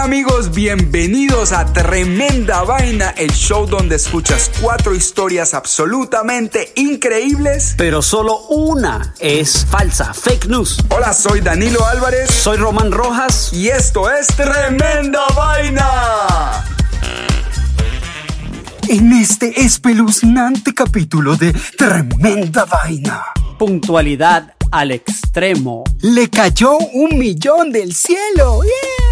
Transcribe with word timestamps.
Hola 0.00 0.06
amigos, 0.06 0.54
bienvenidos 0.54 1.52
a 1.52 1.70
Tremenda 1.74 2.62
Vaina, 2.62 3.10
el 3.18 3.30
show 3.32 3.66
donde 3.66 3.96
escuchas 3.96 4.50
cuatro 4.62 4.94
historias 4.94 5.52
absolutamente 5.52 6.72
increíbles. 6.76 7.74
Pero 7.76 8.00
solo 8.00 8.46
una 8.48 9.12
es 9.18 9.66
falsa, 9.66 10.14
fake 10.14 10.46
news. 10.46 10.78
Hola, 10.88 11.12
soy 11.12 11.42
Danilo 11.42 11.84
Álvarez 11.84 12.30
Soy 12.30 12.56
Román 12.56 12.92
Rojas. 12.92 13.52
y 13.52 13.68
esto 13.68 14.10
es 14.10 14.28
Tremenda 14.28 15.20
Vaina. 15.36 16.64
En 18.88 19.12
este 19.12 19.60
espeluznante 19.60 20.72
capítulo 20.72 21.36
de 21.36 21.52
Tremenda 21.76 22.64
Vaina, 22.64 23.22
Puntualidad 23.58 24.54
al 24.70 24.92
extremo. 24.92 25.84
le 26.00 26.30
cayó 26.30 26.78
un 26.78 27.18
millón 27.18 27.70
del 27.70 27.94
cielo. 27.94 28.62
¡Yeah! 28.64 29.09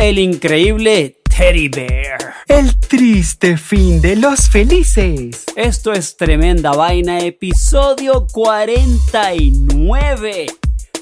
El 0.00 0.18
increíble 0.18 1.20
Teddy 1.28 1.68
Bear. 1.68 2.34
El 2.48 2.74
triste 2.80 3.56
fin 3.58 4.00
de 4.00 4.16
los 4.16 4.48
felices. 4.48 5.44
Esto 5.54 5.92
es 5.92 6.16
Tremenda 6.16 6.70
Vaina, 6.70 7.20
episodio 7.20 8.26
49. 8.32 10.46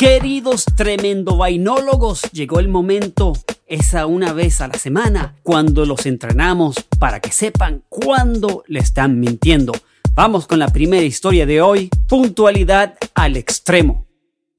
Queridos 0.00 0.64
tremendo 0.78 1.36
vainólogos, 1.36 2.22
llegó 2.32 2.58
el 2.58 2.68
momento, 2.68 3.34
esa 3.66 4.06
una 4.06 4.32
vez 4.32 4.62
a 4.62 4.68
la 4.68 4.78
semana, 4.78 5.34
cuando 5.42 5.84
los 5.84 6.06
entrenamos 6.06 6.76
para 6.98 7.20
que 7.20 7.30
sepan 7.30 7.82
cuándo 7.90 8.64
le 8.66 8.80
están 8.80 9.20
mintiendo. 9.20 9.74
Vamos 10.14 10.46
con 10.46 10.58
la 10.58 10.68
primera 10.68 11.04
historia 11.04 11.44
de 11.44 11.60
hoy, 11.60 11.90
puntualidad 12.08 12.96
al 13.14 13.36
extremo. 13.36 14.06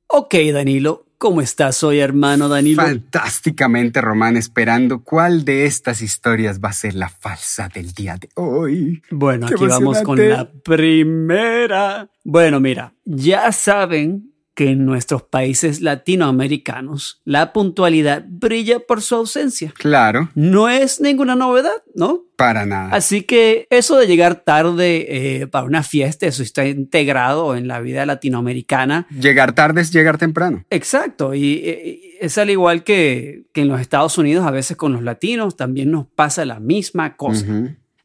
Ok, 0.06 0.36
Danilo, 0.54 1.08
¿cómo 1.18 1.42
estás 1.42 1.82
hoy, 1.82 1.98
hermano 1.98 2.48
Danilo? 2.48 2.84
Fantásticamente, 2.84 4.00
Román, 4.00 4.38
esperando 4.38 5.04
cuál 5.04 5.44
de 5.44 5.66
estas 5.66 6.04
historias 6.04 6.60
va 6.64 6.70
a 6.70 6.74
ser 6.74 6.94
la 6.94 7.10
falsa 7.10 7.68
del 7.68 7.94
día 7.94 8.16
de 8.16 8.30
hoy. 8.36 9.02
Bueno, 9.10 9.48
Qué 9.48 9.56
aquí 9.56 9.66
vamos 9.66 10.04
con 10.04 10.20
la 10.30 10.52
primera. 10.52 12.12
Bueno, 12.24 12.60
mira, 12.60 12.94
ya 13.06 13.52
saben 13.52 14.31
que 14.54 14.72
en 14.72 14.86
nuestros 14.86 15.24
países 15.24 15.82
latinoamericanos 15.82 17.22
la 17.24 17.54
puntualidad 17.54 18.26
brilla 18.28 18.80
por 18.80 19.02
su 19.02 19.16
ausencia. 19.16 19.74
Claro, 19.78 20.30
No 20.36 20.70
es 20.70 21.00
ninguna 21.00 21.36
novedad, 21.36 21.84
¿no? 21.96 22.26
para 22.42 22.66
nada. 22.66 22.90
Así 22.96 23.22
que 23.22 23.68
eso 23.70 24.00
de 24.00 24.08
llegar 24.08 24.44
tarde 24.44 25.42
eh, 25.42 25.48
para 25.48 25.64
una 25.64 25.84
fiesta, 25.84 26.26
eso 26.26 26.42
está 26.42 26.66
integrado 26.66 27.56
en 27.56 27.68
la 27.68 27.80
vida 27.82 28.04
latinoamericana. 28.08 29.06
Llegar 29.12 29.54
tarde 29.54 29.82
es 29.82 29.92
llegar 29.94 30.18
temprano. 30.18 30.66
Exacto, 30.72 31.36
y, 31.36 32.18
es 32.20 32.40
al 32.40 32.50
igual 32.50 32.84
que, 32.84 33.44
que 33.54 33.62
en 33.62 33.68
los 33.68 33.80
Estados 33.80 34.18
Unidos, 34.18 34.48
a 34.48 34.50
veces 34.50 34.76
con 34.76 34.92
los 34.92 35.04
latinos 35.04 35.56
también 35.56 35.92
nos 35.92 36.08
pasa 36.08 36.44
la 36.44 36.60
misma 36.60 37.16
cosa. 37.16 37.46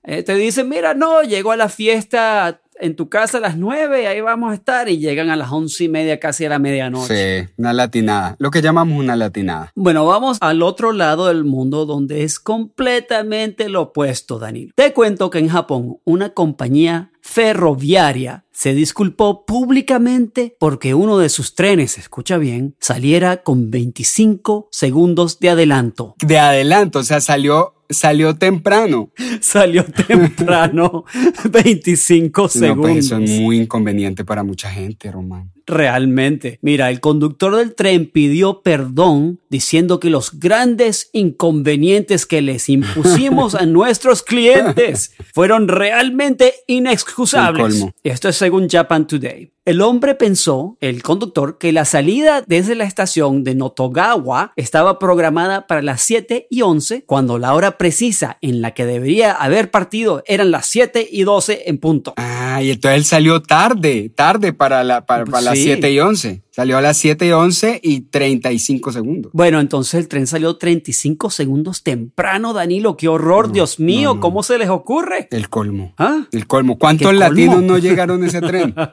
Eh, 0.03 0.23
te 0.23 0.35
dicen, 0.35 0.69
mira, 0.69 0.93
no, 0.93 1.23
llego 1.23 1.51
a 1.51 1.57
la 1.57 1.71
fiesta 1.71 2.61
en 2.81 2.97
tu 2.97 3.09
casa 3.09 3.39
a 3.39 3.41
las 3.41 3.57
nueve, 3.57 4.07
ahí 4.07 4.21
vamos 4.21 4.53
a 4.53 4.55
estar, 4.55 4.89
y 4.89 4.99
llegan 4.99 5.31
a 5.31 5.37
las 5.37 5.51
once 5.51 5.85
y 5.85 5.89
media, 5.89 6.21
casi 6.21 6.45
a 6.45 6.49
la 6.49 6.59
medianoche. 6.59 7.47
Sí, 7.47 7.53
una 7.57 7.73
latinada. 7.73 8.37
Lo 8.39 8.51
que 8.51 8.63
llamamos 8.63 8.99
una 8.99 9.17
latinada. 9.17 9.73
Bueno, 9.75 10.07
vamos 10.07 10.39
al 10.41 10.63
otro 10.63 10.93
lado 10.93 11.27
del 11.27 11.45
mundo 11.45 11.87
donde 11.87 12.25
es 12.25 12.39
completamente 12.39 13.69
lo 13.69 13.83
opuesto, 13.83 14.39
Danilo. 14.39 14.73
Te 14.75 14.93
cuento 14.93 15.31
que 15.31 15.39
en 15.39 15.49
Japón 15.49 15.99
una 16.05 16.31
compañía 16.31 17.11
ferroviaria 17.27 18.45
se 18.53 18.73
disculpó 18.73 19.45
públicamente 19.45 20.57
porque 20.59 20.95
uno 20.95 21.19
de 21.19 21.29
sus 21.29 21.55
trenes, 21.55 21.99
escucha 21.99 22.39
bien, 22.39 22.77
saliera 22.81 23.43
con 23.43 23.71
25 23.71 24.69
segundos 24.71 25.41
de 25.41 25.51
adelanto. 25.51 26.15
De 26.21 26.39
adelanto, 26.39 27.01
o 27.01 27.03
sea, 27.03 27.21
salió, 27.21 27.75
salió 27.91 28.37
temprano. 28.37 29.11
Salió 29.41 29.85
temprano, 29.85 31.05
25 31.51 32.43
No, 32.43 32.49
segundos. 32.49 32.81
pues 32.91 33.05
eso 33.07 33.19
es 33.19 33.31
muy 33.41 33.59
inconveniente 33.59 34.25
para 34.25 34.43
mucha 34.43 34.71
gente, 34.71 35.11
Román. 35.11 35.53
Realmente. 35.67 36.59
Mira, 36.63 36.91
el 36.91 37.01
conductor 37.01 37.57
del 37.57 37.75
tren 37.75 38.07
pidió 38.07 38.63
perdón 38.63 39.41
diciendo 39.51 39.99
que 40.01 40.11
los 40.11 40.39
grandes 40.39 41.11
inconvenientes 41.13 42.27
que 42.27 42.41
les 42.43 42.69
impusimos 42.69 43.55
a 43.55 43.67
nuestros 43.67 44.23
clientes 44.23 45.13
fueron 45.35 45.69
realmente 45.69 46.55
inexcusables. 46.67 47.85
Esto 48.05 48.29
es 48.29 48.37
según 48.37 48.69
Japan 48.69 49.07
Today. 49.07 49.51
El 49.67 49.83
hombre 49.83 50.15
pensó, 50.15 50.77
el 50.81 51.03
conductor, 51.03 51.59
que 51.59 51.73
la 51.73 51.85
salida 51.85 52.45
desde 52.47 52.77
la 52.77 52.85
estación 52.85 53.43
de 53.43 53.57
Notogawa 53.57 54.53
estaba 54.55 55.01
programada 55.01 55.67
para 55.67 55.83
las 55.83 56.03
7 56.03 56.47
y 56.49 56.63
11, 56.63 57.03
cuando 57.05 57.37
la 57.37 57.53
hora 57.53 57.77
precisa 57.77 58.39
en 58.43 58.63
la 58.63 58.75
que 58.75 58.87
debería 58.87 59.33
haber 59.33 59.73
partido 59.73 60.23
eran 60.29 60.53
las 60.53 60.67
7 60.67 61.09
y 61.11 61.25
12 61.25 61.65
en 61.67 61.79
punto. 61.79 62.15
Ah, 62.17 62.63
y 62.63 62.71
entonces 62.71 62.99
él 62.99 63.05
salió 63.05 63.43
tarde, 63.43 64.09
tarde 64.15 64.53
para, 64.53 64.85
la, 64.85 65.05
para, 65.05 65.25
para 65.25 65.56
las 65.57 65.65
Sí. 65.65 65.65
7 65.65 65.91
y 65.93 66.01
11. 66.01 66.43
Salió 66.51 66.79
a 66.79 66.81
las 66.81 66.97
7 66.97 67.27
y 67.27 67.33
11 67.33 67.81
y 67.83 68.01
35 68.03 68.93
segundos. 68.93 69.31
Bueno, 69.35 69.61
entonces 69.61 69.95
el 69.95 70.09
tren 70.09 70.27
salió 70.27 70.57
35 70.57 71.29
segundos 71.31 71.83
temprano, 71.83 72.53
Danilo. 72.55 72.97
¡Qué 72.97 73.09
horror, 73.09 73.53
Dios 73.53 73.79
mío! 73.79 74.11
no, 74.11 74.15
no. 74.17 74.21
¿Cómo 74.21 74.43
se 74.43 74.57
les 74.59 74.69
ocurre? 74.71 75.29
El 75.31 75.49
colmo. 75.51 75.93
¿Ah? 75.99 76.27
El 76.33 76.47
colmo. 76.47 76.79
¿Cuántos 76.79 77.15
latinos 77.15 77.63
no 77.63 77.77
llegaron 77.79 78.23
a 78.23 78.27
ese 78.27 78.41
tren? 78.41 78.75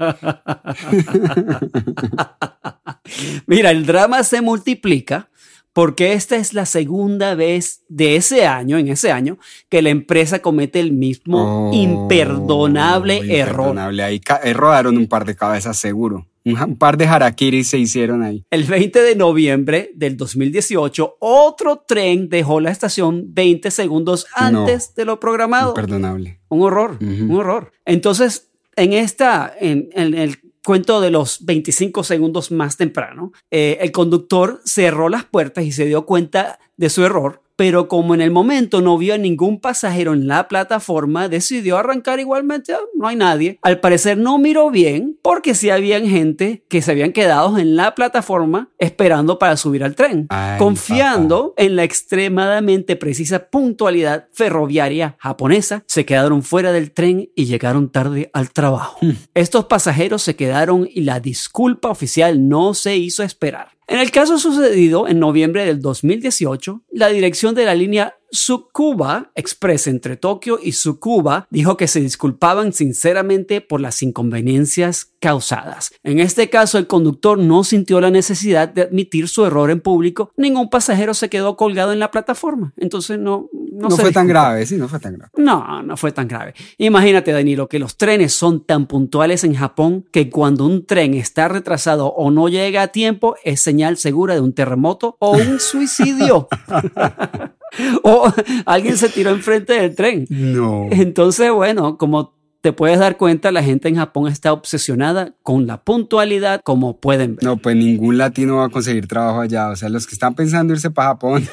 Mira, 3.48 3.72
el 3.72 3.86
drama 3.86 4.24
se 4.24 4.42
multiplica 4.42 5.30
porque 5.74 6.14
esta 6.14 6.36
es 6.36 6.54
la 6.54 6.66
segunda 6.66 7.34
vez 7.36 7.82
de 7.90 8.16
ese 8.16 8.46
año, 8.46 8.78
en 8.78 8.88
ese 8.88 9.12
año, 9.12 9.38
que 9.70 9.82
la 9.82 9.90
empresa 9.90 10.40
comete 10.40 10.80
el 10.80 10.92
mismo 10.92 11.70
Oh, 11.70 11.74
imperdonable 11.74 13.18
error. 13.18 13.68
imperdonable. 13.68 14.04
Ahí 14.04 14.22
ahí 14.42 14.54
rodaron 14.54 14.98
un 14.98 15.08
par 15.08 15.26
de 15.26 15.36
cabezas 15.36 15.78
seguro. 15.78 16.28
Un, 16.46 16.76
par 16.76 16.98
de 16.98 17.06
harakiris 17.08 17.70
se 17.70 17.78
hicieron 17.78 18.22
ahí. 18.22 18.44
El 18.52 18.66
20 18.66 19.02
de 19.02 19.16
noviembre 19.16 19.92
del 19.96 20.18
2018, 20.18 21.16
otro 21.20 21.84
tren 21.88 22.28
dejó 22.28 22.60
la 22.60 22.70
estación 22.70 23.34
20 23.34 23.72
segundos 23.72 24.28
antes 24.36 24.94
de 24.94 25.06
lo 25.06 25.22
programado. 25.22 25.70
Imperdonable. 25.70 26.40
Un 26.50 26.62
horror, 26.64 26.98
un 27.02 27.32
horror. 27.32 27.72
Entonces, 27.86 28.50
en 28.76 28.92
esta, 28.92 29.54
en, 29.58 29.88
en 29.94 30.14
el 30.16 30.38
cuento 30.66 31.02
de 31.02 31.12
los 31.12 31.46
25 31.46 32.04
segundos 32.04 32.52
más 32.52 32.78
temprano, 32.78 33.32
eh, 33.52 33.78
el 33.82 33.92
conductor 33.92 34.62
cerró 34.66 35.10
las 35.10 35.26
puertas 35.26 35.66
y 35.66 35.72
se 35.72 35.86
dio 35.86 36.06
cuenta 36.06 36.60
de 36.78 36.90
su 36.90 37.04
error, 37.04 37.43
pero 37.56 37.88
como 37.88 38.14
en 38.16 38.22
el 38.22 38.32
momento 38.32 38.82
no 38.82 38.98
vio 38.98 39.14
a 39.14 39.18
ningún 39.18 39.60
pasajero 39.60 40.14
en 40.14 40.28
la 40.28 40.48
plataforma, 40.48 41.30
decidió 41.30 41.78
arrancar 41.78 42.20
igualmente. 42.20 42.74
Ah, 42.74 42.80
No 42.98 43.08
hay 43.08 43.16
nadie. 43.16 43.60
Al 43.62 43.80
parecer 43.80 44.18
no 44.18 44.38
miró 44.38 44.72
bien 44.72 45.18
porque 45.22 45.54
sí 45.56 45.70
habían 45.70 46.08
gente 46.08 46.64
que 46.68 46.82
se 46.82 46.92
habían 46.92 47.12
quedado 47.12 47.58
en 47.58 47.76
la 47.76 47.96
plataforma 47.96 48.70
esperando 48.80 49.40
para 49.40 49.58
subir 49.58 49.84
al 49.84 49.96
tren, 49.96 50.28
Ay, 50.30 50.58
confiando 50.58 51.54
en 51.58 51.76
la 51.76 51.84
extremadamente 51.84 52.96
precisa 52.96 53.50
puntualidad 53.50 54.28
ferroviaria 54.32 55.16
japonesa, 55.20 55.84
se 55.88 56.06
quedaron 56.06 56.44
fuera 56.44 56.72
del 56.72 56.92
tren 56.92 57.30
y 57.36 57.46
llegaron 57.46 57.92
tarde 57.92 58.30
al 58.34 58.52
trabajo. 58.52 59.00
Estos 59.34 59.66
pasajeros 59.66 60.22
se 60.22 60.36
quedaron 60.36 60.88
y 60.92 61.02
la 61.02 61.20
disculpa 61.20 61.90
oficial 61.90 62.48
no 62.48 62.74
se 62.74 62.96
hizo 62.98 63.24
esperar. 63.24 63.73
En 63.88 64.00
el 64.00 64.12
caso 64.12 64.38
sucedido 64.38 65.08
en 65.08 65.20
noviembre 65.20 65.66
del 65.66 65.82
2018, 65.82 66.84
la 66.92 67.10
dirección 67.10 67.54
de 67.54 67.66
la 67.66 67.76
línea 67.76 68.16
Tsukuba 68.34 69.32
Express 69.36 69.86
entre 69.86 70.18
Tokio 70.18 70.58
y 70.62 70.72
Tsukuba 70.72 71.48
dijo 71.52 71.78
que 71.78 71.88
se 71.88 72.02
disculpaban 72.02 72.74
sinceramente 72.74 73.62
por 73.62 73.80
las 73.80 74.02
inconveniencias 74.02 75.14
causadas. 75.20 75.92
En 76.02 76.20
este 76.20 76.50
caso, 76.50 76.80
el 76.80 76.88
conductor 76.88 77.38
no 77.38 77.64
sintió 77.64 78.02
la 78.02 78.10
necesidad 78.10 78.70
de 78.70 78.82
admitir 78.82 79.28
su 79.28 79.46
error 79.46 79.70
en 79.70 79.82
público. 79.82 80.32
Ningún 80.36 80.72
pasajero 80.72 81.14
se 81.14 81.30
quedó 81.30 81.56
colgado 81.56 81.94
en 81.94 82.00
la 82.00 82.10
plataforma. 82.10 82.74
Entonces 82.78 83.20
no, 83.20 83.50
no, 83.74 83.90
fue 83.90 84.12
tan 84.12 84.28
grave, 84.28 84.66
sí, 84.66 84.78
no 84.78 84.88
fue 84.88 85.00
tan 85.00 85.14
grave. 85.14 85.32
No, 85.38 85.82
no 85.84 85.98
fue 85.98 86.12
tan 86.12 86.28
grave. 86.28 86.54
Imagínate, 86.78 87.32
Danilo, 87.32 87.68
que 87.68 87.80
los 87.80 87.98
trenes 87.98 88.34
son 88.34 88.66
tan 88.66 88.88
puntuales 88.88 89.44
en 89.44 89.56
Japón 89.56 90.06
que 90.12 90.30
cuando 90.30 90.66
un 90.66 90.86
tren 90.86 91.14
está 91.14 91.48
retrasado 91.48 92.08
o 92.08 92.32
no 92.32 92.50
llega 92.50 92.84
a 92.84 92.88
tiempo 92.88 93.36
es 93.44 93.62
señal 93.62 93.98
segura 93.98 94.36
de 94.36 94.42
un 94.42 94.54
terremoto 94.54 95.18
o 95.20 95.32
un 95.32 95.60
suicidio. 95.60 96.48
o 98.04 98.32
alguien 98.66 98.98
se 98.98 99.10
tiró 99.10 99.32
enfrente 99.32 99.74
del 99.74 99.96
tren. 99.96 100.26
No. 100.30 100.88
Entonces, 100.92 101.52
bueno, 101.52 101.98
como 101.98 102.36
te 102.62 102.72
puedes 102.72 102.98
dar 102.98 103.18
cuenta, 103.18 103.52
la 103.52 103.62
gente 103.62 103.90
en 103.90 103.96
Japón 103.96 104.30
está 104.30 104.54
obsesionada 104.54 105.36
con 105.44 105.68
la 105.68 105.84
puntualidad, 105.84 106.62
como 106.64 106.98
pueden 107.00 107.36
ver. 107.36 107.44
No, 107.44 107.58
pues 107.58 107.76
ningún 107.76 108.18
latino 108.18 108.58
va 108.58 108.66
a 108.66 108.70
conseguir 108.70 109.06
trabajo 109.08 109.42
allá. 109.42 109.70
O 109.70 109.76
sea, 109.76 109.90
los 109.90 110.08
que 110.08 110.16
están 110.16 110.34
pensando 110.34 110.74
irse 110.74 110.90
para 110.90 111.10
Japón 111.10 111.46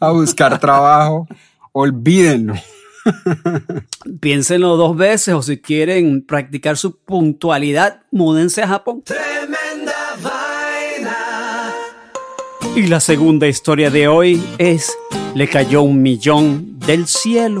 a 0.00 0.10
buscar 0.10 0.58
trabajo, 0.58 1.26
olvídenlo. 1.72 2.54
Piénsenlo 4.20 4.76
dos 4.76 4.96
veces 4.96 5.34
o 5.34 5.42
si 5.42 5.58
quieren 5.58 6.24
practicar 6.26 6.76
su 6.76 6.96
puntualidad, 6.96 8.02
múdense 8.10 8.62
a 8.62 8.68
Japón. 8.68 9.02
Tremenda 9.02 9.94
vaina. 10.22 11.16
Y 12.74 12.86
la 12.86 13.00
segunda 13.00 13.46
historia 13.46 13.90
de 13.90 14.08
hoy 14.08 14.42
es 14.58 14.96
Le 15.34 15.48
cayó 15.48 15.82
un 15.82 16.02
millón 16.02 16.78
del 16.80 17.06
cielo. 17.06 17.60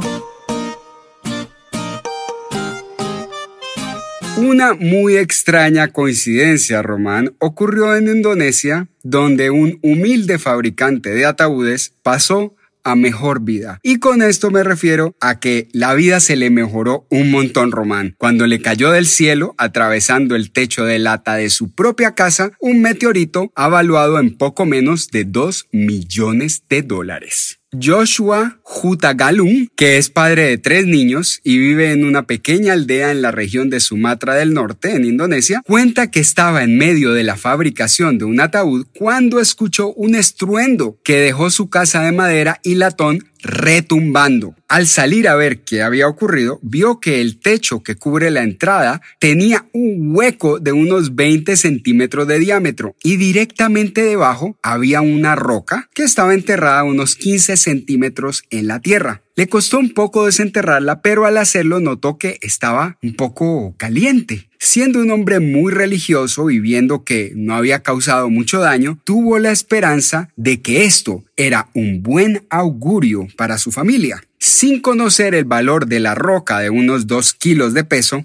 Una 4.36 4.74
muy 4.74 5.16
extraña 5.16 5.88
coincidencia, 5.88 6.82
Román, 6.82 7.34
ocurrió 7.38 7.96
en 7.96 8.08
Indonesia, 8.08 8.86
donde 9.02 9.48
un 9.48 9.78
humilde 9.82 10.38
fabricante 10.38 11.10
de 11.14 11.24
ataúdes 11.24 11.94
pasó 12.02 12.54
a 12.84 12.94
mejor 12.96 13.40
vida. 13.40 13.80
Y 13.82 13.98
con 13.98 14.20
esto 14.20 14.50
me 14.50 14.62
refiero 14.62 15.16
a 15.20 15.40
que 15.40 15.68
la 15.72 15.94
vida 15.94 16.20
se 16.20 16.36
le 16.36 16.50
mejoró 16.50 17.06
un 17.10 17.30
montón, 17.30 17.72
Román, 17.72 18.14
cuando 18.18 18.46
le 18.46 18.60
cayó 18.60 18.90
del 18.90 19.06
cielo, 19.06 19.54
atravesando 19.56 20.36
el 20.36 20.52
techo 20.52 20.84
de 20.84 20.98
lata 20.98 21.34
de 21.34 21.48
su 21.48 21.74
propia 21.74 22.14
casa, 22.14 22.52
un 22.60 22.82
meteorito 22.82 23.50
avaluado 23.56 24.20
en 24.20 24.36
poco 24.36 24.66
menos 24.66 25.08
de 25.08 25.24
2 25.24 25.68
millones 25.72 26.62
de 26.68 26.82
dólares. 26.82 27.58
Joshua 27.72 28.60
Hutagalung, 28.64 29.68
que 29.74 29.98
es 29.98 30.08
padre 30.08 30.44
de 30.44 30.58
tres 30.58 30.86
niños 30.86 31.40
y 31.42 31.58
vive 31.58 31.90
en 31.90 32.04
una 32.04 32.26
pequeña 32.26 32.72
aldea 32.74 33.10
en 33.10 33.22
la 33.22 33.32
región 33.32 33.70
de 33.70 33.80
Sumatra 33.80 34.34
del 34.34 34.54
Norte, 34.54 34.94
en 34.94 35.04
Indonesia, 35.04 35.62
cuenta 35.66 36.10
que 36.10 36.20
estaba 36.20 36.62
en 36.62 36.78
medio 36.78 37.12
de 37.12 37.24
la 37.24 37.36
fabricación 37.36 38.18
de 38.18 38.24
un 38.24 38.40
ataúd 38.40 38.86
cuando 38.96 39.40
escuchó 39.40 39.92
un 39.94 40.14
estruendo 40.14 40.98
que 41.02 41.16
dejó 41.16 41.50
su 41.50 41.68
casa 41.68 42.02
de 42.02 42.12
madera 42.12 42.60
y 42.62 42.76
latón 42.76 43.24
retumbando. 43.46 44.54
Al 44.68 44.86
salir 44.86 45.28
a 45.28 45.36
ver 45.36 45.62
qué 45.62 45.82
había 45.82 46.08
ocurrido, 46.08 46.58
vio 46.62 47.00
que 47.00 47.20
el 47.20 47.38
techo 47.38 47.82
que 47.82 47.94
cubre 47.94 48.30
la 48.30 48.42
entrada 48.42 49.00
tenía 49.20 49.66
un 49.72 50.14
hueco 50.14 50.58
de 50.58 50.72
unos 50.72 51.14
20 51.14 51.56
centímetros 51.56 52.26
de 52.26 52.38
diámetro 52.38 52.96
y 53.02 53.16
directamente 53.16 54.02
debajo 54.02 54.58
había 54.62 55.00
una 55.00 55.36
roca 55.36 55.88
que 55.94 56.02
estaba 56.02 56.34
enterrada 56.34 56.84
unos 56.84 57.16
15 57.16 57.56
centímetros 57.56 58.44
en 58.50 58.66
la 58.66 58.80
tierra. 58.80 59.22
Le 59.38 59.48
costó 59.48 59.78
un 59.78 59.92
poco 59.92 60.24
desenterrarla, 60.24 61.02
pero 61.02 61.26
al 61.26 61.36
hacerlo 61.36 61.78
notó 61.78 62.16
que 62.16 62.38
estaba 62.40 62.96
un 63.02 63.12
poco 63.12 63.74
caliente. 63.76 64.48
Siendo 64.58 64.98
un 64.98 65.10
hombre 65.10 65.40
muy 65.40 65.74
religioso 65.74 66.48
y 66.48 66.58
viendo 66.58 67.04
que 67.04 67.34
no 67.36 67.54
había 67.54 67.82
causado 67.82 68.30
mucho 68.30 68.60
daño, 68.60 68.98
tuvo 69.04 69.38
la 69.38 69.50
esperanza 69.50 70.30
de 70.36 70.62
que 70.62 70.86
esto 70.86 71.22
era 71.36 71.68
un 71.74 72.02
buen 72.02 72.46
augurio 72.48 73.28
para 73.36 73.58
su 73.58 73.72
familia. 73.72 74.22
Sin 74.38 74.80
conocer 74.80 75.34
el 75.34 75.44
valor 75.44 75.86
de 75.86 76.00
la 76.00 76.14
roca 76.14 76.60
de 76.60 76.70
unos 76.70 77.06
dos 77.06 77.34
kilos 77.34 77.74
de 77.74 77.84
peso, 77.84 78.24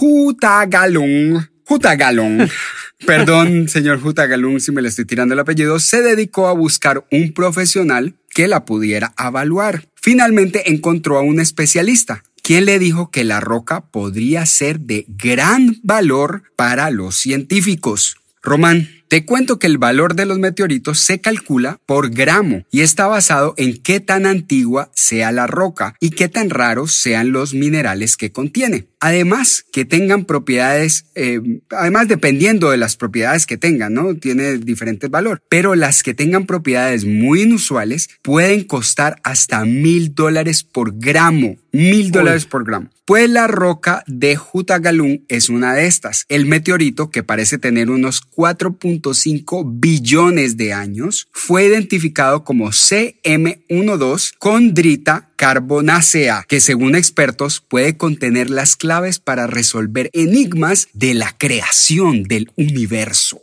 Hutagalung, 0.00 1.46
Hutagalung, 1.68 2.48
perdón 3.06 3.68
señor 3.68 4.00
Hutagalung 4.02 4.58
si 4.58 4.72
me 4.72 4.80
le 4.80 4.88
estoy 4.88 5.04
tirando 5.04 5.34
el 5.34 5.40
apellido, 5.40 5.78
se 5.80 6.00
dedicó 6.00 6.48
a 6.48 6.54
buscar 6.54 7.04
un 7.10 7.34
profesional 7.34 8.14
que 8.36 8.48
la 8.48 8.64
pudiera 8.64 9.14
evaluar. 9.18 9.84
Finalmente 10.06 10.70
encontró 10.70 11.18
a 11.18 11.22
un 11.22 11.40
especialista, 11.40 12.22
quien 12.40 12.64
le 12.64 12.78
dijo 12.78 13.10
que 13.10 13.24
la 13.24 13.40
roca 13.40 13.86
podría 13.90 14.46
ser 14.46 14.78
de 14.78 15.04
gran 15.08 15.80
valor 15.82 16.44
para 16.54 16.92
los 16.92 17.16
científicos. 17.16 18.16
Román, 18.40 18.88
te 19.08 19.24
cuento 19.24 19.58
que 19.58 19.66
el 19.66 19.78
valor 19.78 20.14
de 20.14 20.26
los 20.26 20.38
meteoritos 20.38 20.98
se 20.98 21.20
calcula 21.20 21.80
por 21.86 22.10
gramo 22.10 22.64
y 22.70 22.80
está 22.80 23.06
basado 23.06 23.54
en 23.56 23.80
qué 23.82 24.00
tan 24.00 24.26
antigua 24.26 24.90
sea 24.94 25.32
la 25.32 25.46
roca 25.46 25.94
y 26.00 26.10
qué 26.10 26.28
tan 26.28 26.50
raros 26.50 26.92
sean 26.92 27.32
los 27.32 27.54
minerales 27.54 28.16
que 28.16 28.32
contiene. 28.32 28.86
Además, 29.00 29.64
que 29.72 29.84
tengan 29.84 30.24
propiedades, 30.24 31.06
eh, 31.14 31.40
además 31.70 32.08
dependiendo 32.08 32.70
de 32.70 32.78
las 32.78 32.96
propiedades 32.96 33.46
que 33.46 33.56
tengan, 33.56 33.94
¿no? 33.94 34.14
Tiene 34.16 34.58
diferentes 34.58 35.10
valor. 35.10 35.42
Pero 35.48 35.74
las 35.74 36.02
que 36.02 36.14
tengan 36.14 36.46
propiedades 36.46 37.04
muy 37.04 37.42
inusuales 37.42 38.08
pueden 38.22 38.64
costar 38.64 39.20
hasta 39.22 39.64
mil 39.64 40.14
dólares 40.14 40.64
por 40.64 40.98
gramo. 40.98 41.56
Mil 41.72 42.10
dólares 42.10 42.46
por 42.46 42.64
gramo. 42.64 42.88
Pues 43.04 43.30
la 43.30 43.46
roca 43.46 44.02
de 44.08 44.36
Hutagalung 44.52 45.20
es 45.28 45.48
una 45.48 45.74
de 45.74 45.86
estas. 45.86 46.24
El 46.28 46.46
meteorito, 46.46 47.10
que 47.10 47.22
parece 47.22 47.58
tener 47.58 47.88
unos 47.88 48.20
4.5 49.00 49.64
billones 49.80 50.56
de 50.56 50.72
años, 50.72 51.28
fue 51.32 51.66
identificado 51.66 52.44
como 52.44 52.68
CM12 52.70 54.34
condrita 54.38 55.30
carbonácea, 55.36 56.44
que 56.48 56.60
según 56.60 56.94
expertos 56.94 57.60
puede 57.60 57.96
contener 57.96 58.50
las 58.50 58.76
claves 58.76 59.18
para 59.18 59.46
resolver 59.46 60.10
enigmas 60.12 60.88
de 60.94 61.14
la 61.14 61.36
creación 61.36 62.24
del 62.24 62.50
universo. 62.56 63.42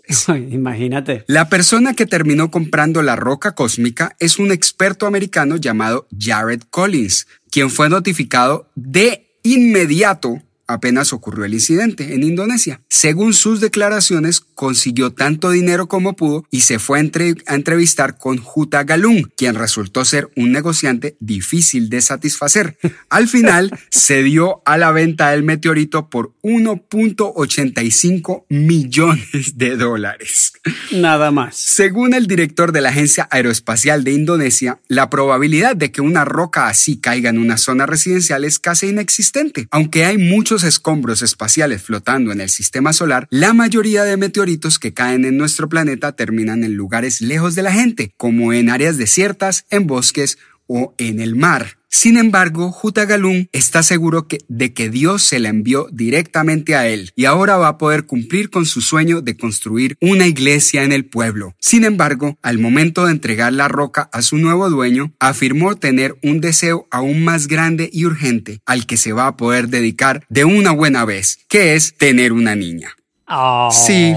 Imagínate. 0.50 1.24
La 1.28 1.50
persona 1.50 1.94
que 1.94 2.06
terminó 2.06 2.50
comprando 2.52 3.02
la 3.02 3.16
roca 3.16 3.54
cósmica 3.54 4.16
es 4.20 4.40
un 4.40 4.52
experto 4.52 5.06
americano 5.06 5.58
llamado 5.58 6.08
Jared 6.18 6.62
Collins, 6.70 7.28
quien 7.52 7.70
fue 7.70 7.90
notificado 7.90 8.70
de 8.76 9.28
inmediato 9.44 10.42
apenas 10.74 11.14
ocurrió 11.14 11.46
el 11.46 11.54
incidente 11.54 12.14
en 12.14 12.24
Indonesia. 12.24 12.82
Según 12.90 13.34
sus 13.34 13.62
declaraciones, 13.62 14.42
consiguió 14.42 15.12
tanto 15.14 15.52
dinero 15.52 15.88
como 15.88 16.16
pudo 16.16 16.46
y 16.52 16.62
se 16.62 16.80
fue 16.80 16.98
a, 16.98 17.02
entre- 17.02 17.36
a 17.48 17.56
entrevistar 17.56 18.18
con 18.18 18.38
Juta 18.38 18.84
Galung, 18.84 19.28
quien 19.38 19.56
resultó 19.56 20.04
ser 20.06 20.30
un 20.36 20.52
negociante 20.52 21.16
difícil 21.20 21.90
de 21.90 22.02
satisfacer. 22.02 22.78
Al 23.10 23.28
final, 23.28 23.72
se 23.90 24.24
dio 24.24 24.62
a 24.66 24.78
la 24.78 24.92
venta 24.92 25.32
del 25.32 25.44
meteorito 25.44 26.10
por 26.10 26.34
1.85 26.44 28.46
millones 28.50 29.58
de 29.58 29.76
dólares. 29.78 30.54
Nada 30.92 31.32
más. 31.32 31.56
Según 31.56 32.14
el 32.14 32.28
director 32.28 32.72
de 32.72 32.82
la 32.82 32.90
Agencia 32.90 33.28
Aeroespacial 33.32 34.04
de 34.04 34.14
Indonesia, 34.14 34.80
la 34.88 35.10
probabilidad 35.10 35.76
de 35.76 35.92
que 35.92 36.02
una 36.02 36.26
roca 36.26 36.68
así 36.68 36.98
caiga 36.98 37.30
en 37.30 37.38
una 37.38 37.58
zona 37.58 37.86
residencial 37.86 38.44
es 38.46 38.60
casi 38.60 38.88
inexistente. 38.88 39.68
Aunque 39.72 40.06
hay 40.06 40.18
muchos 40.18 40.63
escombros 40.64 41.22
espaciales 41.22 41.82
flotando 41.82 42.32
en 42.32 42.42
el 42.42 42.50
sistema 42.50 42.94
solar, 42.94 43.28
la 43.30 43.54
mayoría 43.54 44.04
de 44.04 44.18
meteoritos 44.18 44.80
que 44.80 44.94
caen 44.94 45.26
en 45.26 45.38
nuestro 45.38 45.70
planeta 45.70 46.14
terminan 46.14 46.64
en 46.64 46.76
lugares 46.76 47.22
lejos 47.22 47.56
de 47.56 47.64
la 47.64 47.72
gente, 47.72 48.14
como 48.18 48.54
en 48.54 48.70
áreas 48.70 48.98
desiertas, 48.98 49.66
en 49.70 49.88
bosques 49.88 50.38
o 50.68 50.94
en 50.98 51.20
el 51.20 51.36
mar. 51.36 51.78
Sin 51.96 52.18
embargo, 52.18 52.76
Hutagalung 52.82 53.50
está 53.52 53.84
seguro 53.84 54.28
que- 54.28 54.40
de 54.48 54.74
que 54.74 54.90
Dios 54.90 55.22
se 55.22 55.38
la 55.38 55.50
envió 55.50 55.88
directamente 55.92 56.76
a 56.76 56.88
él 56.88 57.12
y 57.16 57.26
ahora 57.26 57.58
va 57.58 57.68
a 57.68 57.78
poder 57.78 58.08
cumplir 58.08 58.50
con 58.50 58.66
su 58.66 58.82
sueño 58.82 59.22
de 59.22 59.38
construir 59.38 59.96
una 60.02 60.26
iglesia 60.26 60.82
en 60.84 60.92
el 60.92 61.06
pueblo. 61.06 61.54
Sin 61.60 61.84
embargo, 61.84 62.40
al 62.42 62.58
momento 62.58 63.06
de 63.06 63.12
entregar 63.12 63.54
la 63.54 63.68
roca 63.68 64.10
a 64.12 64.24
su 64.24 64.38
nuevo 64.38 64.72
dueño, 64.72 65.14
afirmó 65.20 65.76
tener 65.76 66.16
un 66.24 66.42
deseo 66.42 66.88
aún 66.90 67.24
más 67.24 67.46
grande 67.48 67.92
y 67.94 68.06
urgente 68.06 68.60
al 68.66 68.88
que 68.88 68.98
se 68.98 69.14
va 69.14 69.28
a 69.28 69.38
poder 69.38 69.68
dedicar 69.68 70.26
de 70.30 70.46
una 70.46 70.72
buena 70.72 71.06
vez, 71.06 71.42
que 71.48 71.76
es 71.76 71.96
tener 71.96 72.34
una 72.34 72.56
niña. 72.56 72.90
Oh. 73.28 73.70
Sí. 73.72 74.16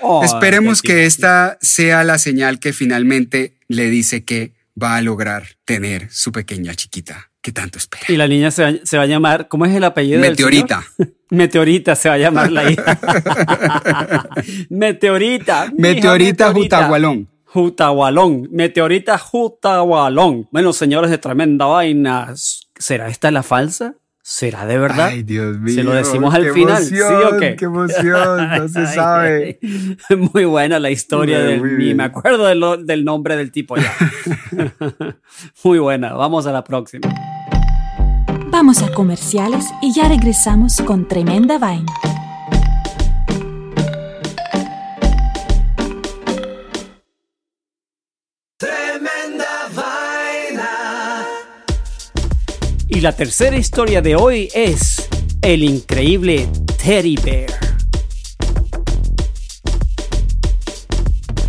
Oh, 0.00 0.24
Esperemos 0.24 0.80
que 0.80 1.04
esta 1.04 1.58
sea 1.60 2.02
la 2.02 2.18
señal 2.18 2.58
que 2.60 2.72
finalmente 2.72 3.58
le 3.68 3.90
dice 3.90 4.24
que 4.24 4.52
va 4.80 4.96
a 4.96 5.02
lograr 5.02 5.44
tener 5.64 6.10
su 6.10 6.32
pequeña 6.32 6.74
chiquita. 6.74 7.30
¿Qué 7.40 7.50
tanto 7.52 7.78
espera? 7.78 8.04
Y 8.08 8.16
la 8.16 8.28
niña 8.28 8.50
se 8.50 8.62
va, 8.62 8.72
se 8.84 8.96
va 8.96 9.02
a 9.02 9.06
llamar, 9.06 9.48
¿cómo 9.48 9.66
es 9.66 9.74
el 9.74 9.82
apellido? 9.84 10.20
del 10.20 10.30
Meteorita. 10.30 10.84
señor? 10.96 11.14
Meteorita 11.30 11.96
se 11.96 12.08
va 12.08 12.14
a 12.14 12.18
llamar 12.18 12.52
la 12.52 12.70
hija. 12.70 12.98
Meteorita. 14.70 15.72
Meteorita 15.76 16.52
Jutagualón. 16.52 17.28
Jutagualón. 17.44 18.48
Meteorita 18.52 19.18
Jutagualón. 19.18 20.48
Bueno, 20.52 20.72
señores 20.72 21.10
de 21.10 21.18
tremenda 21.18 21.66
vaina. 21.66 22.32
¿Será 22.78 23.08
esta 23.08 23.30
la 23.30 23.42
falsa? 23.42 23.94
¿Será 24.24 24.66
de 24.66 24.78
verdad? 24.78 25.08
Ay, 25.08 25.24
Dios 25.24 25.58
mío. 25.58 25.74
Se 25.74 25.82
lo 25.82 25.92
decimos 25.92 26.32
al 26.32 26.44
qué 26.44 26.52
final, 26.52 26.82
¿sí 26.84 27.00
o 27.00 27.38
qué? 27.40 27.56
Qué 27.56 27.64
emoción, 27.64 28.48
no 28.56 28.68
se 28.68 28.86
sabe. 28.86 29.58
Muy 30.32 30.44
buena 30.44 30.78
la 30.78 30.90
historia 30.90 31.38
Muy 31.58 31.70
del 31.74 31.94
me 31.96 32.04
acuerdo 32.04 32.46
de 32.46 32.54
lo- 32.54 32.76
del 32.76 33.04
nombre 33.04 33.36
del 33.36 33.50
tipo 33.50 33.76
ya. 33.76 33.92
Muy 35.64 35.80
buena. 35.80 36.12
Vamos 36.14 36.46
a 36.46 36.52
la 36.52 36.62
próxima. 36.62 37.08
Vamos 38.50 38.82
a 38.82 38.92
comerciales 38.92 39.66
y 39.80 39.92
ya 39.92 40.08
regresamos 40.08 40.80
con 40.82 41.08
tremenda 41.08 41.58
vaina. 41.58 41.92
La 53.02 53.10
tercera 53.10 53.56
historia 53.56 54.00
de 54.00 54.14
hoy 54.14 54.48
es 54.54 55.08
el 55.40 55.64
increíble 55.64 56.48
Teddy 56.80 57.16
Bear. 57.16 57.50